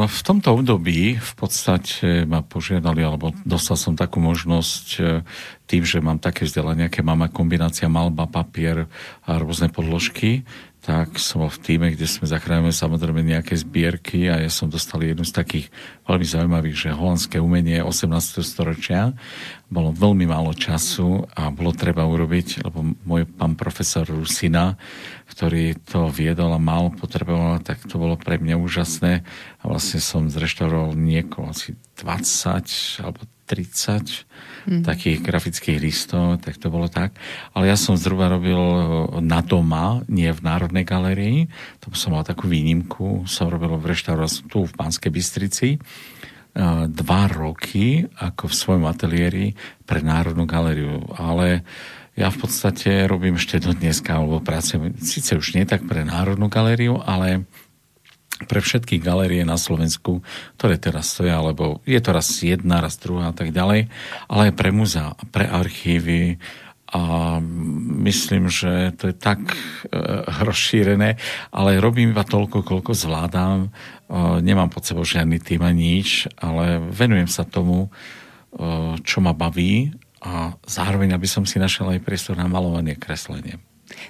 [0.05, 5.25] v tomto období v podstate ma požiadali, alebo dostal som takú možnosť e,
[5.65, 8.85] tým, že mám také vzdelanie, aké mám kombinácia malba, papier
[9.25, 10.45] a rôzne podložky,
[10.83, 14.99] tak som bol v týme, kde sme zachránili samozrejme nejaké zbierky a ja som dostal
[15.07, 15.67] jednu z takých
[16.11, 18.43] veľmi zaujímavých, že holandské umenie 18.
[18.43, 19.15] storočia.
[19.71, 24.75] Bolo veľmi málo času a bolo treba urobiť, lebo môj pán profesor Rusina,
[25.43, 29.27] ktorý to viedol a mal, potreboval, tak to bolo pre mňa úžasné
[29.59, 34.23] a vlastne som zreštauroval niekoho asi 20 alebo 30
[34.71, 34.83] mm.
[34.87, 37.19] takých grafických listov, tak to bolo tak.
[37.59, 38.55] Ale ja som zhruba robil
[39.19, 41.51] na doma, nie v Národnej galerii.
[41.83, 43.27] To som mal takú výnimku.
[43.27, 45.83] Som robil v reštaurácii tu v Pánskej Bystrici
[46.87, 49.57] dva roky ako v svojom ateliéri
[49.89, 51.03] pre Národnú galériu.
[51.17, 51.65] Ale
[52.13, 56.53] ja v podstate robím ešte do dneska, alebo pracujem, síce už nie tak pre Národnú
[56.53, 57.49] galériu, ale
[58.45, 60.21] pre všetky galérie na Slovensku,
[60.59, 63.89] ktoré teraz stoja, alebo je to raz jedna, raz druhá a tak ďalej,
[64.29, 66.43] ale aj pre muzea, pre archívy
[66.93, 67.41] a
[68.05, 69.57] myslím, že to je tak e,
[70.45, 71.17] rozšírené,
[71.49, 73.59] ale robím iba toľko, koľko zvládam.
[73.65, 73.69] E,
[74.45, 77.91] nemám pod sebou žiadny tým a nič, ale venujem sa tomu, e,
[79.01, 79.89] čo ma baví
[80.23, 83.59] a zároveň, aby som si našiel aj priestor na malovanie, kreslenie.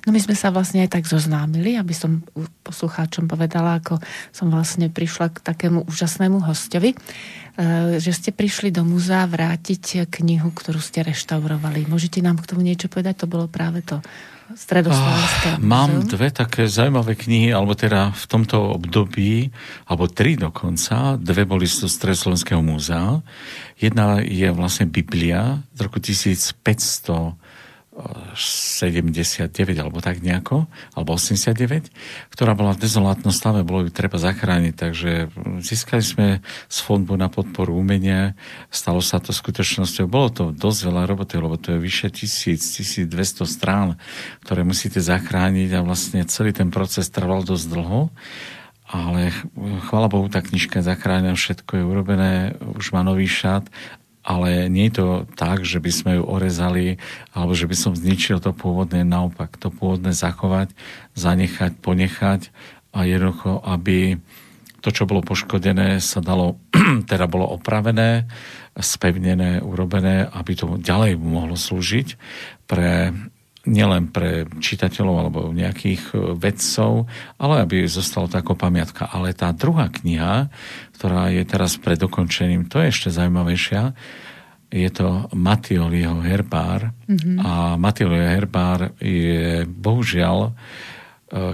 [0.07, 2.22] No my sme sa vlastne aj tak zoznámili, aby som
[2.62, 3.98] poslucháčom povedala, ako
[4.31, 6.97] som vlastne prišla k takému úžasnému hostovi, e,
[7.99, 11.91] že ste prišli do múzea vrátiť knihu, ktorú ste reštaurovali.
[11.91, 13.24] Môžete nám k tomu niečo povedať?
[13.24, 13.99] To bolo práve to
[14.57, 15.57] stredoslovenské.
[15.57, 19.50] Oh, mám dve také zaujímavé knihy, alebo teda v tomto období,
[19.90, 23.20] alebo tri dokonca, dve boli z Stredoslovenského múzea.
[23.76, 27.41] Jedna je vlastne Biblia z roku 1500
[27.93, 30.64] 79 alebo tak nejako,
[30.97, 31.93] alebo 89,
[32.32, 35.28] ktorá bola v dezolátnom stave, bolo ju treba zachrániť, takže
[35.61, 36.26] získali sme
[36.72, 38.32] z fondu na podporu umenia,
[38.72, 43.45] stalo sa to skutočnosťou, bolo to dosť veľa roboty, lebo to je vyše 1000, 1200
[43.45, 44.01] strán,
[44.40, 48.09] ktoré musíte zachrániť a vlastne celý ten proces trval dosť dlho.
[48.93, 49.32] Ale
[49.88, 52.32] chvála Bohu, tá knižka je zachránená, všetko je urobené,
[52.76, 53.64] už má nový šat
[54.23, 56.87] ale nie je to tak, že by sme ju orezali
[57.35, 60.70] alebo že by som zničil to pôvodné, naopak to pôvodné zachovať,
[61.18, 62.55] zanechať, ponechať
[62.95, 64.23] a jednoducho, aby
[64.83, 66.59] to, čo bolo poškodené, sa dalo,
[67.11, 68.27] teda bolo opravené,
[68.75, 72.18] spevnené, urobené, aby to ďalej mohlo slúžiť
[72.66, 73.14] pre
[73.62, 77.06] nielen pre čitateľov alebo nejakých e, vedcov,
[77.38, 79.06] ale aby zostala to ako pamiatka.
[79.06, 80.50] Ale tá druhá kniha,
[80.98, 83.94] ktorá je teraz pred dokončením, to je ešte zaujímavejšia.
[84.72, 87.36] Je to Matioliho herbár mm-hmm.
[87.44, 90.52] a Matioliho herbár je bohužiaľ e,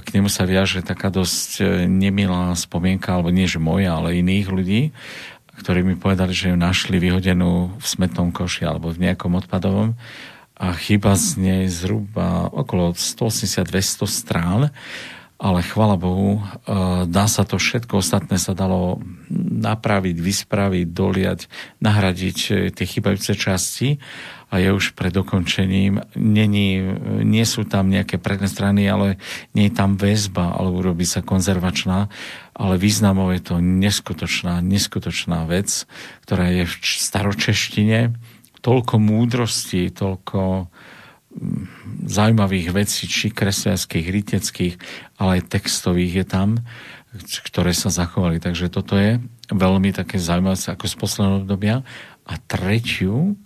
[0.00, 4.48] k nemu sa viaže taká dosť e, nemilá spomienka, alebo nie že moja, ale iných
[4.48, 4.82] ľudí,
[5.60, 9.98] ktorí mi povedali, že ju našli vyhodenú v smetnom koši alebo v nejakom odpadovom
[10.58, 14.74] a chyba z nej zhruba okolo 180-200 strán,
[15.38, 18.98] ale chvala Bohu, e, dá sa to všetko, ostatné sa dalo
[19.30, 21.46] napraviť, vyspraviť, doliať,
[21.78, 24.02] nahradiť e, tie chybajúce časti.
[24.48, 26.00] A je už pred dokončením.
[26.16, 26.80] Není,
[27.20, 29.20] nie sú tam nejaké predné strany, ale
[29.52, 32.08] nie je tam väzba, ale urobí sa konzervačná,
[32.56, 35.84] ale významov je to neskutočná, neskutočná vec,
[36.24, 38.16] ktorá je v staročeštine
[38.60, 41.62] toľko múdrosti, toľko mm,
[42.08, 44.74] zaujímavých vecí, či kresťanských, riteckých,
[45.18, 46.48] ale aj textových je tam,
[47.48, 48.38] ktoré sa zachovali.
[48.38, 51.76] Takže toto je veľmi také zaujímavé ako z posledného obdobia.
[52.28, 53.40] A tretiu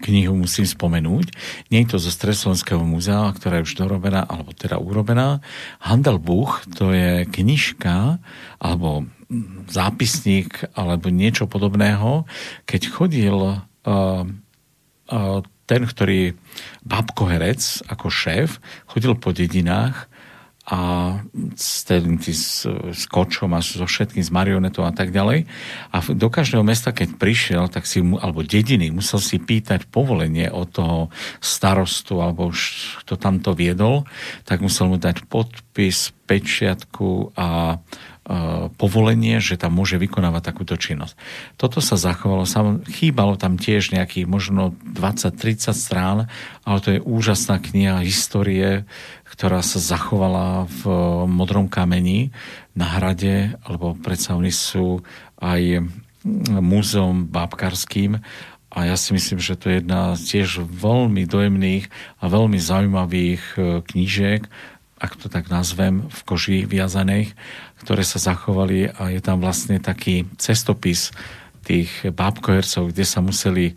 [0.00, 1.32] knihu musím spomenúť.
[1.68, 5.44] Nie je to zo Streslovenského múzea, ktorá je už dorobená, alebo teda urobená.
[5.84, 8.20] Handelbuch, to je knižka,
[8.58, 9.08] alebo
[9.68, 12.24] zápisník, alebo niečo podobného.
[12.64, 13.60] Keď chodil
[15.70, 16.34] ten, ktorý
[16.82, 18.58] babkoherec ako šéf,
[18.90, 20.10] chodil po dedinách
[20.70, 20.78] a
[21.58, 25.50] s, tým, s, s kočom a so všetkým, s marionetou a tak ďalej.
[25.90, 30.70] A do každého mesta, keď prišiel, tak si, alebo dediny, musel si pýtať povolenie od
[30.70, 30.98] toho
[31.42, 32.60] starostu, alebo už
[33.02, 34.06] kto tam to viedol,
[34.46, 37.82] tak musel mu dať podpis, pečiatku a
[38.78, 41.18] povolenie, že tam môže vykonávať takúto činnosť.
[41.58, 46.18] Toto sa zachovalo, sam, chýbalo tam tiež nejakých možno 20-30 strán,
[46.62, 48.86] ale to je úžasná kniha histórie,
[49.26, 50.82] ktorá sa zachovala v
[51.26, 52.30] modrom kameni
[52.78, 55.02] na hrade, lebo predsa oni sú
[55.42, 55.82] aj
[56.60, 58.20] múzeum bábkarským.
[58.70, 61.90] A ja si myslím, že to je jedna z tiež veľmi dojemných
[62.22, 64.46] a veľmi zaujímavých e, knížiek,
[65.00, 67.32] ak to tak nazvem, v koži viazaných,
[67.82, 71.10] ktoré sa zachovali a je tam vlastne taký cestopis
[71.64, 73.76] tých bábkohercov, kde sa museli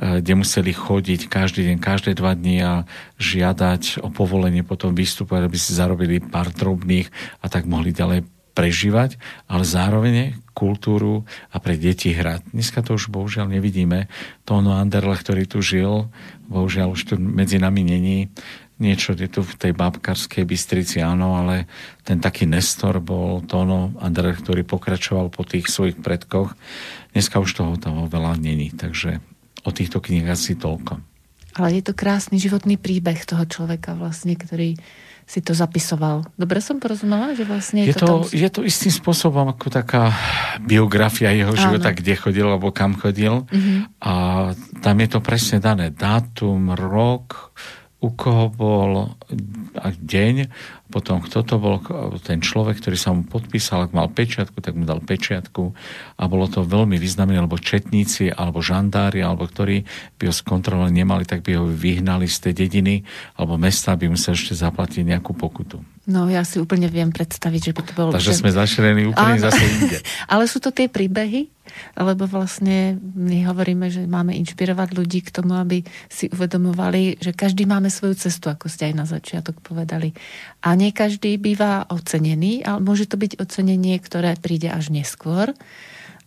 [0.00, 2.88] Eh, kde museli chodiť každý deň, každé dva dní a
[3.20, 7.12] žiadať o povolenie potom vystupovať, aby si zarobili pár drobných
[7.44, 8.24] a tak mohli ďalej
[8.56, 12.48] prežívať, ale zároveň kultúru a pre deti hrať.
[12.56, 14.08] Dneska to už bohužiaľ nevidíme.
[14.48, 16.08] Tóno Anderle, ktorý tu žil,
[16.48, 18.32] bohužiaľ už tu medzi nami není.
[18.80, 21.68] Niečo je tu v tej babkarskej Bystrici, áno, ale
[22.00, 26.56] ten taký Nestor bol Tóno Anderle, ktorý pokračoval po tých svojich predkoch.
[27.12, 29.20] Dneska už toho toho veľa není, takže
[29.68, 30.96] o týchto knihách asi toľko.
[31.60, 34.80] Ale je to krásny životný príbeh toho človeka vlastne, ktorý
[35.30, 36.26] si to zapisoval.
[36.34, 38.26] Dobre som porozumela, že vlastne je, je to, tam...
[38.26, 40.10] je to istým spôsobom ako taká
[40.58, 41.62] biografia jeho Áno.
[41.70, 43.46] života, kde chodil alebo kam chodil.
[43.46, 43.78] Mm-hmm.
[44.02, 44.12] A
[44.82, 45.94] tam je to presne dané.
[45.94, 47.54] Dátum, rok,
[48.00, 49.12] u koho bol
[50.00, 50.48] deň,
[50.88, 51.78] potom kto to bol
[52.24, 55.76] ten človek, ktorý sa mu podpísal, ak mal pečiatku, tak mu dal pečiatku
[56.16, 59.84] a bolo to veľmi významné, lebo četníci, alebo žandári, alebo ktorí
[60.16, 63.04] by ho skontrolovali nemali, tak by ho vyhnali z tej dediny
[63.36, 65.84] alebo mesta, aby musel ešte zaplatiť nejakú pokutu.
[66.10, 68.10] No ja si úplne viem predstaviť, že by to bolo...
[68.16, 69.46] Takže sme zašrení úplne Áno.
[69.46, 69.98] zase inde.
[70.32, 71.52] Ale sú to tie príbehy,
[71.98, 77.64] lebo vlastne my hovoríme, že máme inšpirovať ľudí k tomu, aby si uvedomovali, že každý
[77.64, 80.12] máme svoju cestu, ako ste aj na začiatok povedali.
[80.62, 85.56] A nie každý býva ocenený, ale môže to byť ocenenie, ktoré príde až neskôr.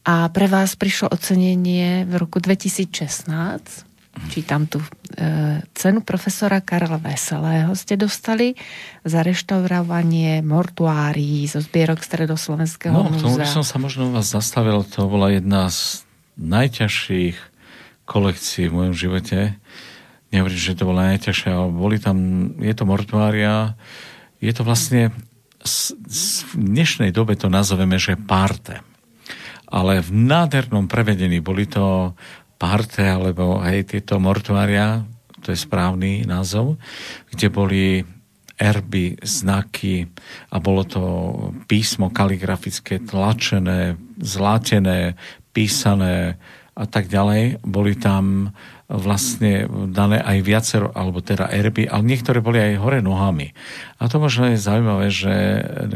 [0.04, 3.93] A pre vás prišlo ocenenie v roku 2016
[4.30, 4.78] čítam tu,
[5.18, 8.53] e, cenu profesora Karla Veselého ste dostali
[9.01, 13.26] za reštaurovanie mortuárií zo zbierok Stredoslovenského no, múzea.
[13.26, 16.05] No, by som sa možno vás zastavil, to bola jedna z
[16.38, 17.38] najťažších
[18.05, 19.57] kolekcií v mojom živote.
[20.34, 22.18] Nehovorím, že to bola najťažšia, ale boli tam,
[22.57, 23.78] je to mortuária,
[24.41, 25.14] je to vlastne
[25.64, 28.84] v dnešnej dobe to nazveme, že parte.
[29.72, 32.14] Ale v nádhernom prevedení boli to
[32.64, 35.03] parte, alebo aj tieto mortuária,
[35.43, 36.80] to je správny názov,
[37.36, 37.84] kde boli
[38.55, 40.07] erby, znaky
[40.47, 41.03] a bolo to
[41.68, 45.20] písmo kaligrafické, tlačené, zlatené,
[45.51, 46.39] písané
[46.74, 47.61] a tak ďalej.
[47.61, 48.53] Boli tam
[48.89, 53.55] vlastne dané aj viacero, alebo teda erby, ale niektoré boli aj hore nohami.
[53.97, 55.34] A to možno je zaujímavé, že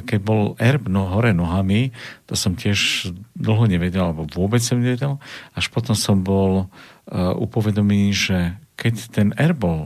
[0.02, 1.94] keď bol erb no, hore nohami,
[2.26, 5.22] to som tiež dlho nevedel, alebo vôbec som nevedel,
[5.54, 8.38] až potom som bol uh, upovedomený, že
[8.78, 9.80] keď ten erb bol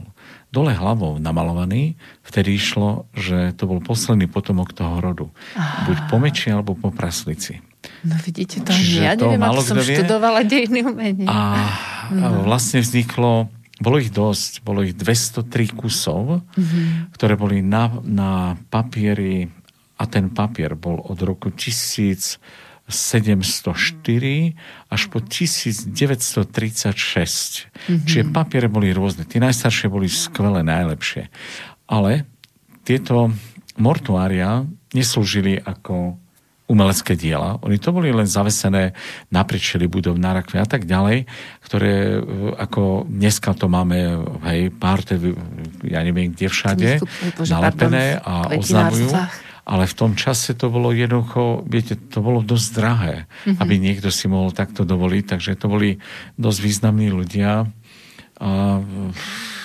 [0.52, 5.26] dole hlavou namalovaný, vtedy išlo, že to bol posledný potomok toho rodu.
[5.56, 5.88] Aha.
[5.88, 7.64] Buď po meči, alebo po praslici.
[8.02, 9.94] No vidíte, to Čiže ja neviem, ako som vie.
[9.94, 11.26] študovala dejiny umenie.
[11.30, 11.70] A,
[12.10, 12.42] no.
[12.42, 13.46] vlastne vzniklo,
[13.78, 17.14] bolo ich dosť, bolo ich 203 kusov, mm-hmm.
[17.14, 19.46] ktoré boli na, na papieri
[19.98, 22.90] a ten papier bol od roku 1704
[24.90, 26.42] až po 1936.
[26.42, 28.06] Mm-hmm.
[28.06, 29.26] Čiže papiere boli rôzne.
[29.26, 31.30] Tie najstaršie boli skvelé, najlepšie.
[31.86, 32.26] Ale
[32.82, 33.30] tieto
[33.78, 36.21] mortuária neslúžili ako
[36.70, 37.58] umelecké diela.
[37.66, 38.94] Oni to boli len zavesené
[39.28, 41.26] naprieč budov na rakve a tak ďalej,
[41.60, 42.20] ktoré e,
[42.56, 45.18] ako dneska to máme, hej, párte,
[45.82, 46.90] ja neviem kde všade,
[47.44, 49.10] nalepené a oznamujú.
[49.62, 53.14] Ale v tom čase to bolo jednoducho, viete, to bolo dosť drahé,
[53.46, 53.62] mm-hmm.
[53.62, 56.02] aby niekto si mohol takto dovoliť, takže to boli
[56.34, 57.70] dosť významní ľudia.
[58.42, 58.82] A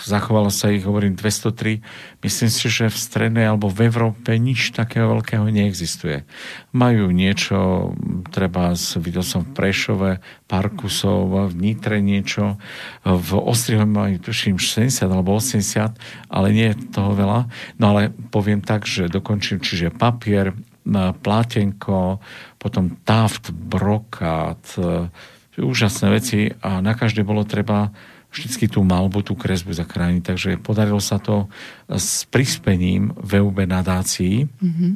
[0.08, 1.84] zachovalo sa ich, hovorím, 203.
[2.24, 6.24] Myslím si, že v strednej alebo v Európe nič takého veľkého neexistuje.
[6.72, 7.91] Majú niečo,
[8.32, 8.72] treba,
[9.03, 10.12] videl som v Prešove,
[10.47, 12.55] Parkusov, v Nitre niečo,
[13.03, 15.99] v Ostrihove majú tuším 60 alebo 80,
[16.32, 17.51] ale nie je toho veľa.
[17.78, 20.55] No ale poviem tak, že dokončím, čiže papier,
[20.95, 22.24] plátenko,
[22.55, 25.12] potom taft, brokát, e,
[25.60, 27.91] úžasné veci a na každé bolo treba
[28.32, 30.23] vždycky tú malbu, tú kresbu zachrániť.
[30.23, 31.47] Takže podarilo sa to
[31.89, 34.91] s prispením VUB nadácií, mm-hmm.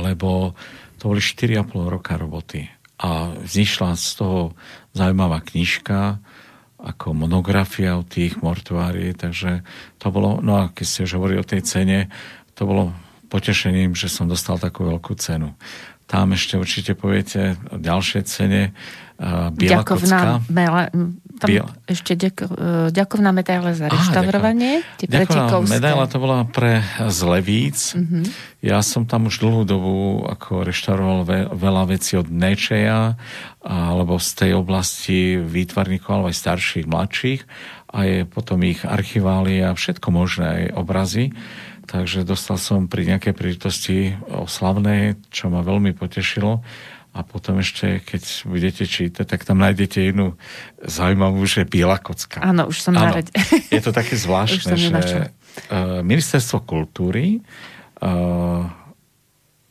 [0.00, 0.56] lebo
[0.96, 2.66] to boli 4,5 roka roboty.
[2.96, 4.40] A vzýšla z toho
[4.96, 6.18] zaujímavá knižka,
[6.76, 9.64] ako monografia o tých mortuári, takže
[9.96, 12.12] to bolo, no a keď ste už hovorili o tej cene,
[12.52, 12.92] to bolo
[13.32, 15.56] potešením, že som dostal takú veľkú cenu.
[16.06, 18.70] Tam ešte určite poviete o ďalšej cene.
[19.18, 20.32] Uh, Biela Ďakovná kocka.
[20.46, 20.82] Mela,
[21.36, 21.68] tam Biel...
[21.86, 24.82] ešte ďako, uh, ďakovná medaila za reštaurovanie.
[24.98, 27.94] Ďakovná medaila to bola pre Zlevíc.
[27.94, 28.24] Uh-huh.
[28.64, 33.14] Ja som tam už dlhú dobu ako reštauroval ve, veľa vecí od Nečeja
[33.62, 37.42] alebo z tej oblasti výtvarníkov, alebo aj starších, mladších
[37.92, 41.34] a je potom ich archivály a všetko možné, aj obrazy
[41.86, 46.66] takže dostal som pri nejakej príležitosti oslavnej, čo ma veľmi potešilo.
[47.16, 50.36] A potom ešte, keď budete čítať, tak tam nájdete jednu
[50.84, 52.44] zaujímavú, že biela kocka.
[52.44, 53.32] Áno, už som na rade.
[53.72, 55.32] Je to také zvláštne, že
[55.72, 57.40] uh, Ministerstvo kultúry,
[58.04, 58.68] uh,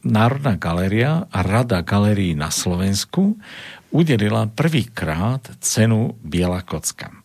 [0.06, 3.38] Národná galéria a Rada galérií na Slovensku
[3.94, 7.25] udelila prvýkrát cenu Biela kocka.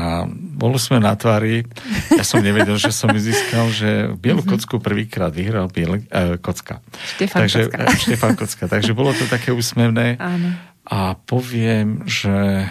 [0.00, 1.68] A boli sme na tvári,
[2.08, 4.48] ja som nevedel, že som získal, že bielu mhm.
[4.48, 6.80] kocku prvýkrát vyhral biel, uh, kocka.
[7.20, 7.76] Štefan Takže, Kocka.
[7.84, 8.64] Uh, Štefan Kocka.
[8.64, 10.16] Takže bolo to také úsmevné.
[10.16, 10.56] Áno.
[10.88, 12.64] A poviem, že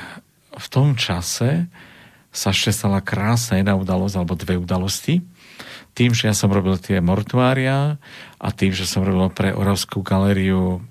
[0.58, 1.70] v tom čase
[2.34, 5.22] sa ešte stala krásna jedna udalosť, alebo dve udalosti.
[5.94, 8.02] Tým, že ja som robil tie mortuária
[8.38, 10.82] a tým, že som robil pre Oravskú galériu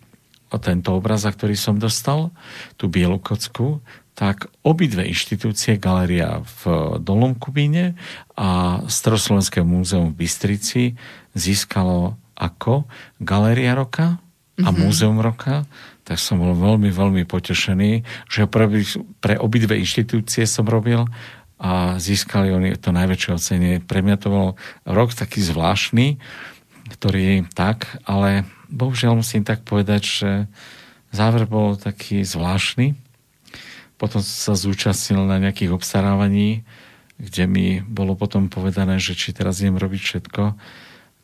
[0.56, 2.32] tento obraz, ktorý som dostal,
[2.80, 3.84] tú bielu kocku,
[4.18, 7.94] tak obidve inštitúcie, Galéria v Dolom Kubíne
[8.34, 10.98] a Staroslovenské múzeum v Bystrici
[11.38, 12.90] získalo ako
[13.22, 14.18] Galéria roka
[14.58, 14.74] a mm-hmm.
[14.74, 15.70] Múzeum roka,
[16.02, 18.66] tak som bol veľmi, veľmi potešený, že pre,
[19.22, 21.06] pre obidve inštitúcie som robil
[21.62, 23.74] a získali oni to najväčšie ocenie.
[23.78, 24.48] Pre mňa to bol
[24.82, 26.18] rok taký zvláštny,
[26.90, 30.30] ktorý tak, ale bohužiaľ musím tak povedať, že
[31.14, 32.98] záver bol taký zvláštny,
[33.98, 36.62] potom sa zúčastnil na nejakých obstarávaní,
[37.18, 40.42] kde mi bolo potom povedané, že či teraz idem robiť všetko.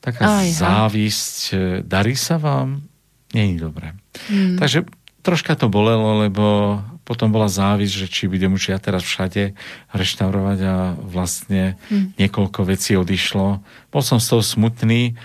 [0.03, 1.39] Taká Aj, závisť.
[1.55, 1.57] E,
[1.87, 2.83] darí sa vám?
[3.31, 3.95] Je dobré.
[4.29, 4.59] Hmm.
[4.59, 4.85] Takže
[5.23, 9.55] troška to bolelo, lebo potom bola závisť, že či budem už ja teraz všade
[9.95, 12.19] reštaurovať a vlastne hmm.
[12.21, 13.63] niekoľko vecí odišlo.
[13.95, 15.17] Bol som z toho smutný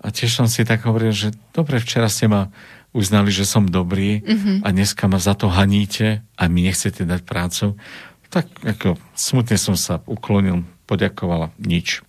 [0.00, 2.48] a tiež som si tak hovoril, že dobre, včera ste ma
[2.92, 4.56] uznali, že som dobrý mm-hmm.
[4.64, 7.76] a dneska ma za to haníte a mi nechcete dať prácu,
[8.28, 12.04] tak ako smutne som sa uklonil, poďakovala, nič.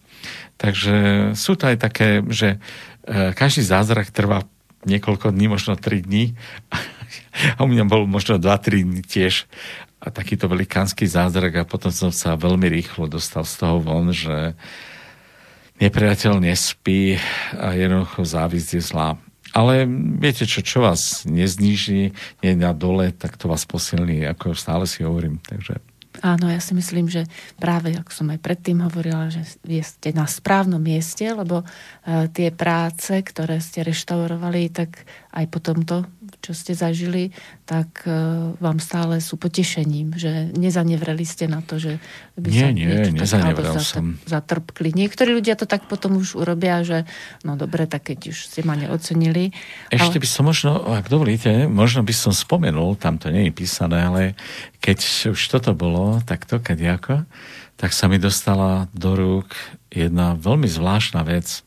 [0.56, 0.96] Takže
[1.36, 2.56] sú to aj také, že
[3.04, 4.48] e, každý zázrak trvá
[4.88, 6.36] niekoľko dní, možno 3 dní.
[7.58, 9.48] A u mňa bol možno 2-3 dní tiež
[10.04, 14.52] a takýto velikánsky zázrak a potom som sa veľmi rýchlo dostal z toho von, že
[15.80, 17.16] nepriateľ nespí
[17.56, 19.16] a jednoducho závisť je zlá.
[19.54, 19.86] Ale
[20.18, 22.10] viete čo, čo vás nezníži,
[22.42, 25.38] nie na dole, tak to vás posilní, ako stále si hovorím.
[25.46, 25.78] Takže
[26.22, 27.26] Áno, ja si myslím, že
[27.58, 29.42] práve, ako som aj predtým hovorila, že
[29.82, 36.06] ste na správnom mieste, lebo uh, tie práce, ktoré ste reštaurovali, tak aj po tomto,
[36.44, 37.32] čo ste zažili,
[37.64, 42.04] tak uh, vám stále sú potešením, že nezanevreli ste na to, že
[42.36, 44.20] by nie, sa nie, nezanevrel som.
[44.28, 44.92] zatrpkli.
[44.92, 47.08] Niektorí ľudia to tak potom už urobia, že
[47.48, 49.56] no dobre, tak keď už ste ma neocenili.
[49.88, 50.24] Ešte ale...
[50.24, 54.22] by som možno, ak dovolíte, možno by som spomenul, tam to nie je písané, ale
[54.84, 57.24] keď už toto bolo, takto, kadiako,
[57.80, 59.56] tak sa mi dostala do rúk
[59.88, 61.64] jedna veľmi zvláštna vec,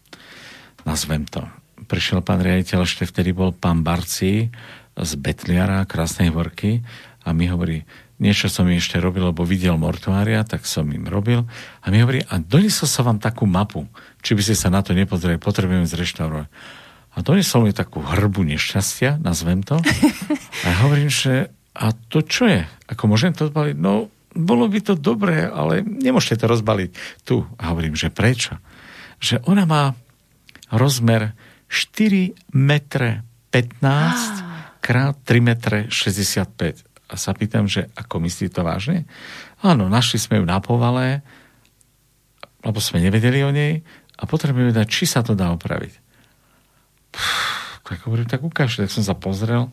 [0.85, 1.49] nazvem to.
[1.87, 4.51] Prišiel pán riaditeľ, ešte vtedy bol pán Barci
[4.99, 6.83] z Betliara, Krásnej horky
[7.23, 7.87] a mi hovorí,
[8.19, 11.47] niečo som mi ešte robil, lebo videl mortuária, tak som im robil
[11.83, 13.87] a mi hovorí, a donesol sa vám takú mapu,
[14.19, 16.49] či by ste sa na to nepozreli, potrebujem zreštaurovať.
[17.17, 19.81] A donesol mi takú hrbu nešťastia, nazvem to.
[20.67, 22.65] A hovorím, že a to čo je?
[22.93, 23.77] Ako môžem to odbaliť?
[23.77, 26.91] No, bolo by to dobré, ale nemôžete to rozbaliť
[27.25, 27.45] tu.
[27.57, 28.61] A hovorím, že prečo?
[29.17, 29.97] Že ona má
[30.69, 31.33] rozmer
[31.69, 36.87] 4 metre 15 krát 3 metre 65.
[37.07, 39.07] A sa pýtam, že ako myslí to vážne?
[39.63, 41.23] Áno, našli sme ju na povale
[42.67, 43.87] lebo sme nevedeli o nej
[44.19, 45.95] a potrebujeme dať, či sa to dá opraviť.
[47.15, 49.71] Pff, tak hovorím, tak ukážte, tak som sa pozrel,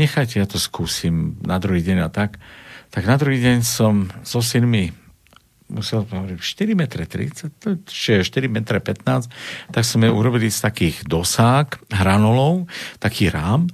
[0.00, 2.40] nechajte, ja to skúsim na druhý deň a tak.
[2.88, 4.96] Tak na druhý deň som so synmi
[5.70, 11.94] musel hovoriť 4 m 30, čiže 4 m 15, tak sme urobili z takých dosák,
[11.94, 12.66] hranolov,
[12.98, 13.70] taký rám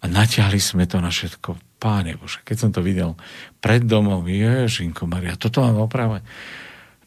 [0.00, 1.58] a natiahli sme to na všetko.
[1.80, 3.16] Páne Bože, keď som to videl
[3.58, 6.24] pred domom, Ježinko Maria, toto mám opravať.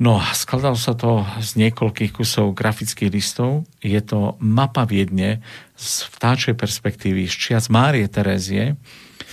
[0.01, 3.69] No, skladalo sa to z niekoľkých kusov grafických listov.
[3.79, 5.45] Je to mapa Viedne
[5.77, 8.73] z vtáčej perspektívy z čias Márie Terézie.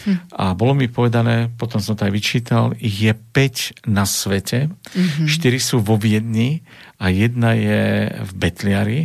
[0.07, 0.17] Hm.
[0.33, 5.27] A bolo mi povedané, potom som to aj vyčítal, ich je 5 na svete, mm-hmm.
[5.29, 6.65] 4 sú vo Viedni
[6.97, 9.01] a jedna je v Betliari.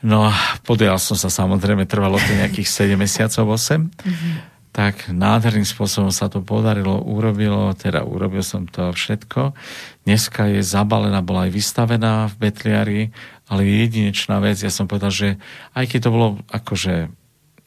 [0.00, 0.34] No a
[0.64, 3.88] podujal som sa samozrejme, trvalo to nejakých 7 mesiacov, 8.
[3.90, 9.50] Mm-hmm tak nádherným spôsobom sa to podarilo, urobilo, teda urobil som to všetko.
[10.06, 13.02] Dneska je zabalená, bola aj vystavená v Betliari,
[13.50, 15.28] ale jedinečná vec, ja som povedal, že
[15.74, 17.10] aj keď to bolo akože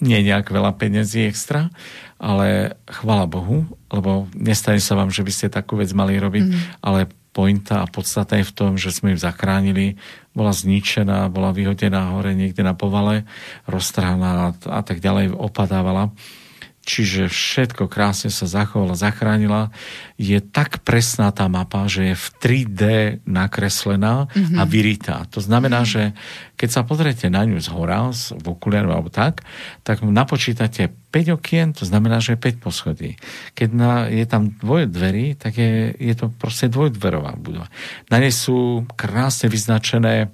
[0.03, 1.71] nie nejak veľa peniazí extra,
[2.19, 6.59] ale chvala Bohu, lebo nestane sa vám, že by ste takú vec mali robiť, mm.
[6.83, 9.97] ale pointa a podstata je v tom, že sme ju zachránili,
[10.37, 13.25] bola zničená, bola vyhodená hore niekde na povale,
[13.65, 16.13] roztrhaná a tak ďalej, opadávala
[16.84, 19.71] čiže všetko krásne sa zachovala, zachránila.
[20.19, 22.84] Je tak presná tá mapa, že je v 3D
[23.23, 24.59] nakreslená mm-hmm.
[24.59, 24.69] a mhm.
[24.69, 25.17] vyritá.
[25.31, 26.13] To znamená, mm-hmm.
[26.13, 29.47] že keď sa pozriete na ňu z hora, v okuliaru alebo tak,
[29.88, 33.11] tak napočítate 5 okien, to znamená, že je 5 poschodí.
[33.55, 37.71] Keď na, je tam dvoje dverí, tak je, je to proste dvojdverová budova.
[38.11, 40.34] Na nej sú krásne vyznačené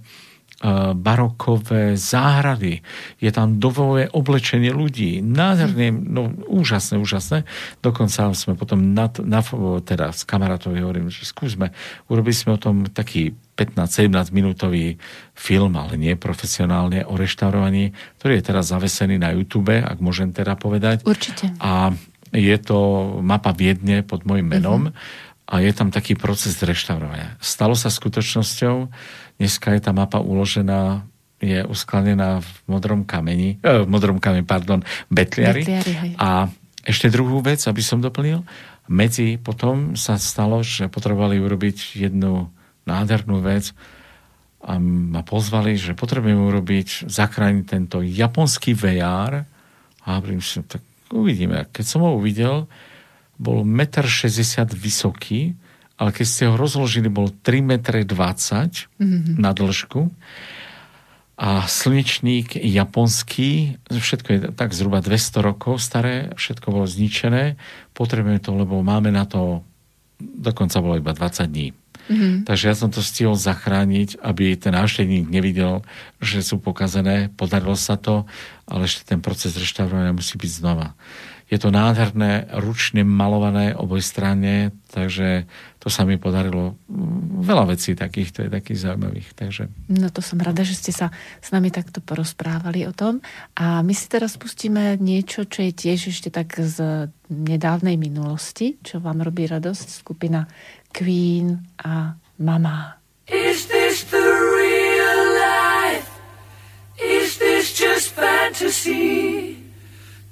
[0.91, 2.84] barokové záhrady,
[3.24, 7.47] je tam dovové oblečenie ľudí, nádherné, no úžasné, úžasné.
[7.80, 9.39] Dokonca sme potom na, na,
[9.80, 11.72] teda s kamarátovi hovorím, že skúsme,
[12.12, 14.99] urobili sme o tom taký 15-17 minútový
[15.32, 20.60] film, ale nie profesionálne, o reštaurovaní, ktorý je teraz zavesený na YouTube, ak môžem teda
[20.60, 21.07] povedať.
[21.07, 21.55] Určite.
[21.60, 21.91] A
[22.30, 22.78] je to
[23.26, 25.28] mapa Viedne pod môjim menom uh-huh.
[25.50, 27.34] A je tam taký proces reštaurovania.
[27.41, 28.76] Stalo sa skutočnosťou,
[29.39, 31.08] Dneska je tá mapa uložená
[31.39, 35.64] je usklanená v modrom kameni, eh, v modrom kameni, pardon, Betliari.
[35.64, 36.52] Betliari a
[36.84, 38.43] ešte druhú vec, aby som doplnil,
[38.91, 42.52] medzi potom sa stalo, že potrebovali urobiť jednu
[42.84, 43.72] nádhernú vec
[44.60, 49.47] a ma pozvali, že potrebujeme urobiť, zachrániť tento japonský VR
[50.04, 50.84] a hovorím si, tak
[51.16, 51.72] uvidíme.
[51.72, 52.68] Keď som ho uvidel,
[53.40, 54.28] bol 1,60
[54.62, 55.56] m vysoký,
[55.96, 59.36] ale keď ste ho rozložili, bol 3,20 m mm-hmm.
[59.40, 60.12] na dĺžku
[61.40, 67.56] a slnečník japonský, všetko je tak zhruba 200 rokov staré, všetko bolo zničené,
[67.96, 69.64] potrebujeme to, lebo máme na to,
[70.20, 71.72] dokonca bolo iba 20 dní.
[72.10, 72.36] Mm-hmm.
[72.44, 75.86] Takže ja som to stihol zachrániť, aby ten návštevník nevidel,
[76.20, 77.30] že sú pokazené.
[77.32, 78.26] Podarilo sa to,
[78.66, 80.98] ale ešte ten proces reštaurovania musí byť znova.
[81.50, 85.50] Je to nádherné, ručne malované oboj strane, takže
[85.82, 86.78] to sa mi podarilo.
[87.41, 89.34] Veľa vecí takých, to je takých zaujímavých.
[89.34, 89.64] Takže...
[89.89, 91.10] No to som rada, že ste sa
[91.41, 93.26] s nami takto porozprávali o tom.
[93.58, 99.02] A my si teraz pustíme niečo, čo je tiež ešte tak z nedávnej minulosti, čo
[99.02, 100.45] vám robí radosť, skupina
[100.93, 103.02] Queen a Mama.
[103.26, 106.10] Is this the real life?
[107.02, 109.68] Is this just fantasy?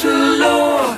[0.00, 0.97] to law.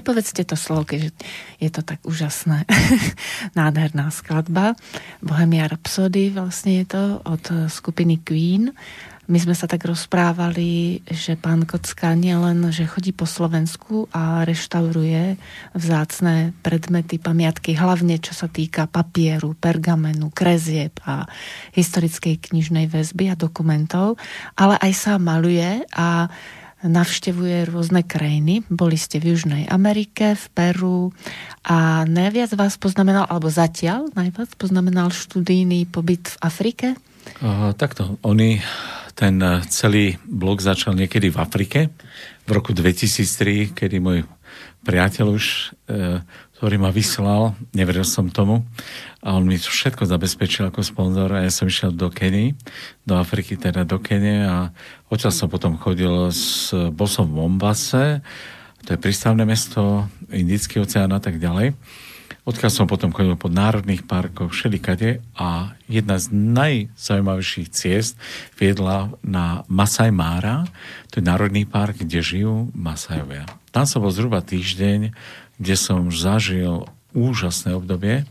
[0.00, 1.12] Nepovedzte to slovo, keďže
[1.60, 2.64] je to tak úžasné.
[3.60, 4.72] Nádherná skladba.
[5.20, 8.72] Bohemia Rhapsody vlastne je to od skupiny Queen.
[9.30, 15.38] My sme sa tak rozprávali, že pán Kocka nielen, že chodí po Slovensku a reštauruje
[15.70, 21.30] vzácné predmety, pamiatky, hlavne čo sa týka papieru, pergamenu, krezieb a
[21.78, 24.18] historickej knižnej väzby a dokumentov,
[24.58, 26.26] ale aj sa maluje a
[26.84, 28.64] navštevuje rôzne krajiny.
[28.72, 31.00] Boli ste v Južnej Amerike, v Peru
[31.64, 36.86] a najviac vás poznamenal, alebo zatiaľ najviac poznamenal študijný pobyt v Afrike?
[37.44, 38.64] Uh, takto, oni,
[39.12, 41.92] ten eh, celý blok začal niekedy v Afrike
[42.48, 44.24] v roku 2003, kedy môj
[44.80, 46.24] priateľ už, eh,
[46.60, 48.60] ktorý ma vyslal, neveril som tomu,
[49.24, 52.52] a on mi všetko zabezpečil ako sponzor a ja som išiel do Keny,
[53.08, 54.68] do Afriky, teda do Kene a
[55.08, 58.20] odtiaľ som potom chodil, s, bol som v Mombase,
[58.84, 61.72] to je prístavné mesto, Indický oceán a tak ďalej.
[62.44, 68.20] Odkiaľ som potom chodil po národných parkoch, všelikade a jedna z najzaujímavejších ciest
[68.60, 70.68] viedla na Masai Mara,
[71.08, 73.48] to je národný park, kde žijú Masajovia.
[73.72, 75.16] Tam som bol zhruba týždeň,
[75.60, 78.24] kde som zažil úžasné obdobie,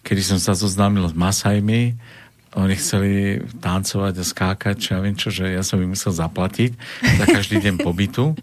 [0.00, 2.00] kedy som sa zoznámil s Masajmi,
[2.50, 6.74] oni chceli tancovať a skákať, čo ja viem čo, že ja som im musel zaplatiť
[6.98, 8.34] za každý deň pobytu.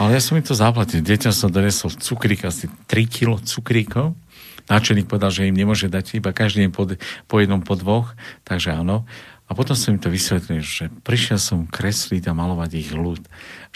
[0.00, 1.04] Ale ja som im to zaplatil.
[1.04, 4.16] Deťom som donesol cukrík, asi 3 kilo cukríkov.
[4.64, 6.88] Náčelník povedal, že im nemôže dať iba každý deň po,
[7.28, 8.16] po jednom, po dvoch.
[8.48, 9.04] Takže áno.
[9.44, 13.20] A potom som im to vysvetlil, že prišiel som kresliť a malovať ich ľud.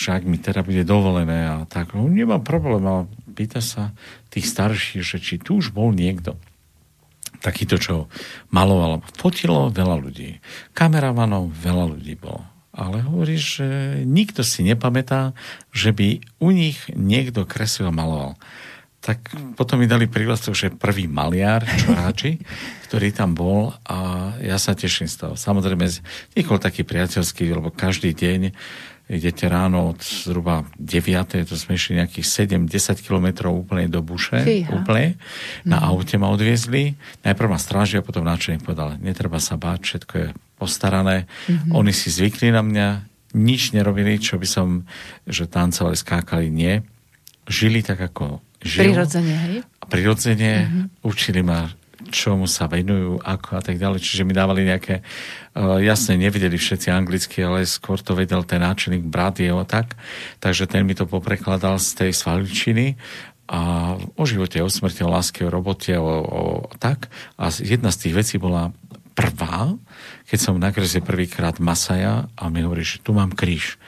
[0.01, 3.05] Že ak mi teda bude dovolené a tak, no, nemám problém, ale
[3.37, 3.93] pýta sa
[4.33, 6.41] tých starších, že či tu už bol niekto
[7.45, 7.95] takýto, čo
[8.51, 9.05] maloval.
[9.15, 10.41] Fotilo veľa ľudí.
[10.75, 12.43] Kameramanov veľa ľudí bolo.
[12.73, 15.35] Ale hovorí, že nikto si nepamätá,
[15.75, 18.39] že by u nich niekto kreslil a maloval.
[18.99, 22.43] Tak potom mi dali prívlastok, že prvý maliar, čoráči,
[22.91, 25.35] ktorý tam bol a ja sa teším z toho.
[25.39, 25.87] Samozrejme,
[26.35, 28.53] nikol taký priateľský, lebo každý deň
[29.09, 31.49] idete ráno od zhruba 9.
[31.49, 34.69] to sme išli nejakých 7-10 kilometrov úplne do buše, Fíha.
[34.69, 35.17] úplne.
[35.65, 36.93] Na aute ma odviezli.
[37.25, 40.29] Najprv ma strážia, potom náčelník povedal, netreba sa báť, všetko je
[40.61, 41.25] postarané.
[41.73, 42.87] Oni si zvykli na mňa,
[43.33, 44.85] nič nerobili, čo by som,
[45.25, 46.85] že tancovali, skákali, nie.
[47.49, 48.93] Žili tak, ako žijú.
[48.93, 49.57] Prirodzene, hej?
[49.89, 50.53] Prirodzene
[51.01, 51.73] učili ma,
[52.13, 54.05] čomu sa venujú, ako a tak ďalej.
[54.05, 55.01] Čiže mi dávali nejaké,
[55.57, 59.97] uh, jasne, nevedeli všetci anglicky, ale skôr to vedel ten náčelník, brat jeho tak.
[60.39, 63.01] Takže ten mi to poprekladal z tej svaličiny
[63.49, 66.43] a o živote, o smrti, o láske, o robote, o, o
[66.77, 67.09] tak.
[67.41, 68.77] A jedna z tých vecí bola
[69.17, 69.75] prvá,
[70.29, 73.81] keď som nakreslil prvýkrát Masaja a mi hovorí, že tu mám kríž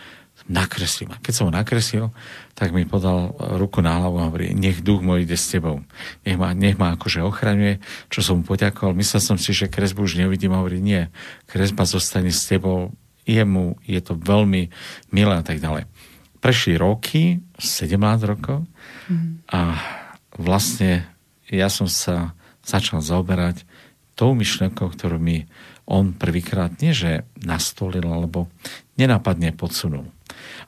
[0.50, 1.14] nakreslím.
[1.14, 2.10] A keď som ho nakreslil,
[2.58, 5.86] tak mi podal ruku na hlavu a hovorí, nech duch môj ide s tebou.
[6.26, 7.78] Nech ma, nech ma akože ochraňuje,
[8.10, 8.98] čo som mu poďakoval.
[8.98, 11.06] Myslel som si, že kresbu už neuvidím a hovorí, nie,
[11.46, 12.90] kresba zostane s tebou,
[13.22, 14.74] jemu je to veľmi
[15.14, 15.86] milé a tak ďalej.
[16.42, 17.94] Prešli roky, 17
[18.26, 18.66] rokov
[19.46, 19.60] a
[20.34, 21.06] vlastne
[21.46, 22.34] ja som sa
[22.64, 23.62] začal zaoberať
[24.18, 25.46] tou myšlenkou, ktorú mi
[25.90, 28.46] on prvýkrát nie, že nastolil, alebo
[28.94, 30.06] nenápadne podsunul.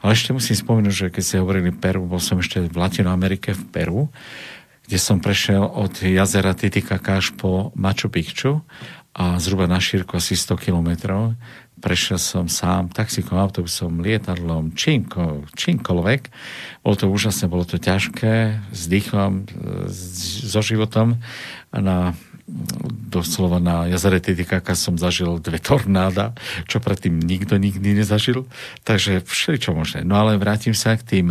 [0.03, 3.65] Ale ešte musím spomenúť, že keď ste hovorili Peru, bol som ešte v Latinoamerike v
[3.71, 4.01] Peru,
[4.83, 8.67] kde som prešiel od jazera Titicaca až po Machu Picchu
[9.15, 11.39] a zhruba na šírku asi 100 kilometrov.
[11.79, 16.23] Prešiel som sám taxikom, autobusom, lietadlom, čímko, čímkoľvek.
[16.83, 19.47] Bolo to úžasné, bolo to ťažké, s dýchom,
[19.91, 21.23] so životom.
[21.71, 22.15] Na
[23.13, 26.35] doslova na jazere Titicaca som zažil dve tornáda,
[26.67, 28.49] čo predtým nikto nikdy nezažil.
[28.83, 30.03] Takže všeličo možné.
[30.03, 31.27] No ale vrátim sa k tým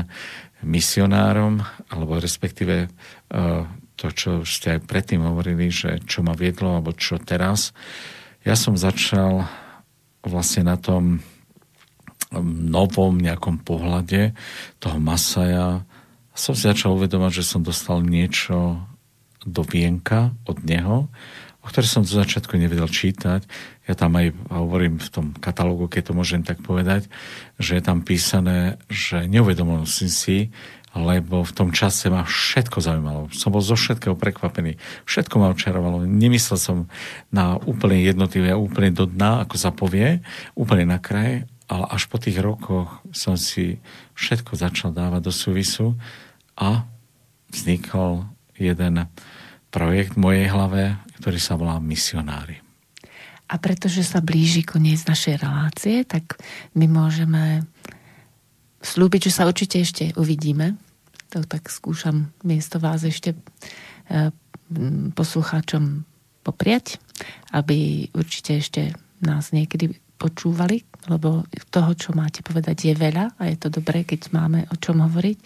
[0.61, 3.65] misionárom, alebo respektíve uh,
[3.97, 7.73] to, čo ste aj predtým hovorili, že čo ma viedlo, alebo čo teraz.
[8.45, 9.45] Ja som začal
[10.21, 11.21] vlastne na tom
[12.71, 14.31] novom nejakom pohľade
[14.79, 15.83] toho Masaja
[16.31, 18.79] som si začal uvedomať, že som dostal niečo
[19.45, 21.09] do vienka od neho,
[21.61, 23.45] o ktoré som zo začiatku nevedel čítať.
[23.85, 27.05] Ja tam aj hovorím v tom katalógu, keď to môžem tak povedať,
[27.61, 30.49] že je tam písané, že neuvedomil som si,
[30.91, 33.31] lebo v tom čase ma všetko zaujímalo.
[33.31, 34.75] Som bol zo všetkého prekvapený.
[35.07, 36.03] Všetko ma očarovalo.
[36.03, 36.77] Nemyslel som
[37.31, 40.19] na úplne jednotlivé, úplne do dna, ako sa povie,
[40.51, 43.79] úplne na kraje, ale až po tých rokoch som si
[44.19, 45.95] všetko začal dávať do súvisu
[46.59, 46.83] a
[47.47, 48.27] vznikol
[48.59, 49.07] jeden
[49.71, 52.59] projekt v mojej hlave, ktorý sa volá Misionári.
[53.51, 56.39] A pretože sa blíži koniec našej relácie, tak
[56.75, 57.67] my môžeme
[58.83, 60.79] slúbiť, že sa určite ešte uvidíme.
[61.31, 63.35] To tak skúšam miesto vás ešte
[64.11, 64.31] m,
[65.15, 66.03] poslucháčom
[66.43, 66.99] popriať,
[67.55, 68.81] aby určite ešte
[69.21, 71.41] nás niekedy počúvali, lebo
[71.73, 75.37] toho, čo máte povedať, je veľa a je to dobré, keď máme o čom hovoriť.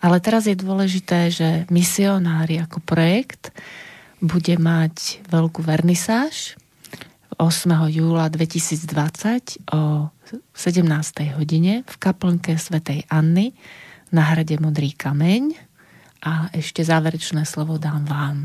[0.00, 3.52] Ale teraz je dôležité, že misionári ako projekt
[4.24, 6.56] bude mať veľkú vernisáž
[7.36, 7.92] 8.
[7.92, 10.08] júla 2020 o
[10.56, 11.36] 17.
[11.36, 13.52] hodine v kaplnke svätej Anny
[14.12, 15.56] na hrade Modrý kameň
[16.22, 18.36] a ešte záverečné slovo dám vám.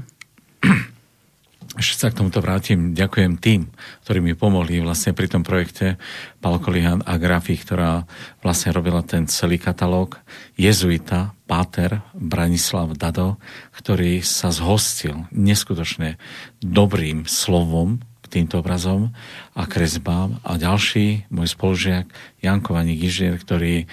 [1.78, 2.98] Ešte sa k tomuto vrátim.
[2.98, 3.70] Ďakujem tým,
[4.02, 6.02] ktorí mi pomohli vlastne pri tom projekte
[6.42, 8.10] Kolihan a Grafi, ktorá
[8.42, 10.18] vlastne robila ten celý katalóg.
[10.58, 13.38] Jezuita, Páter Branislav Dado,
[13.78, 16.18] ktorý sa zhostil neskutočne
[16.66, 19.14] dobrým slovom k týmto obrazom
[19.54, 20.42] a kresbám.
[20.42, 22.10] A ďalší, môj spolužiak
[22.42, 23.06] Janko Vaník
[23.38, 23.86] ktorý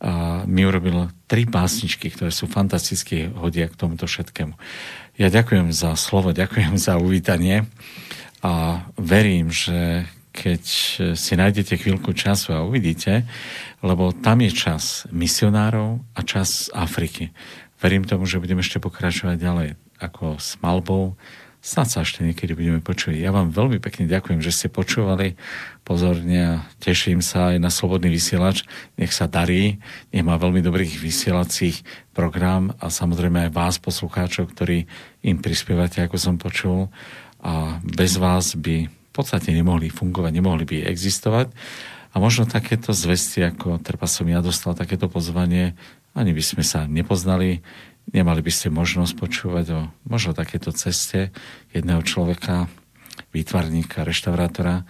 [0.00, 4.54] a mi urobil tri básničky, ktoré sú fantasticky hodia k tomuto všetkému.
[5.18, 7.70] Ja ďakujem za slovo, ďakujem za uvítanie
[8.42, 10.62] a verím, že keď
[11.14, 13.22] si nájdete chvíľku času a uvidíte,
[13.86, 17.30] lebo tam je čas misionárov a čas Afriky.
[17.78, 19.68] Verím tomu, že budeme ešte pokračovať ďalej
[20.02, 21.14] ako s malbou,
[21.64, 23.16] Snad sa ešte niekedy budeme počuť.
[23.16, 25.32] Ja vám veľmi pekne ďakujem, že ste počúvali
[25.80, 28.68] pozorne a teším sa aj na Slobodný vysielač.
[29.00, 29.80] Nech sa darí,
[30.12, 31.80] nech má veľmi dobrých vysielacích
[32.12, 34.84] program a samozrejme aj vás, poslucháčov, ktorí
[35.24, 36.92] im prispievate, ako som počul.
[37.40, 41.48] A bez vás by v podstate nemohli fungovať, nemohli by existovať.
[42.12, 45.72] A možno takéto zvesti, ako treba som ja dostal takéto pozvanie,
[46.12, 47.64] ani by sme sa nepoznali,
[48.10, 51.30] nemali by ste možnosť počúvať o možno takéto ceste
[51.72, 52.68] jedného človeka,
[53.30, 54.84] výtvarníka, reštaurátora,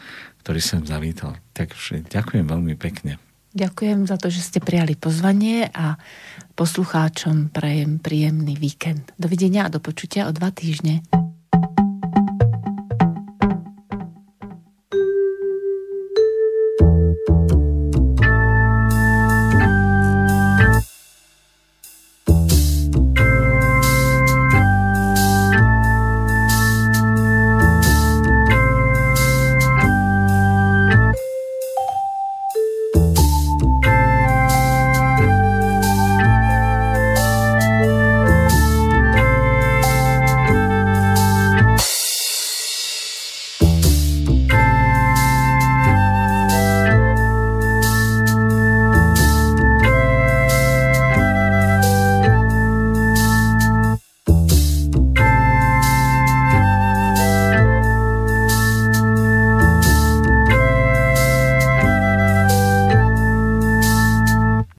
[0.44, 1.36] ktorý sem zavítal.
[1.56, 3.20] Takže ďakujem veľmi pekne.
[3.54, 5.94] Ďakujem za to, že ste prijali pozvanie a
[6.58, 9.14] poslucháčom prajem príjemný víkend.
[9.14, 11.06] Dovidenia a do počutia o dva týždne.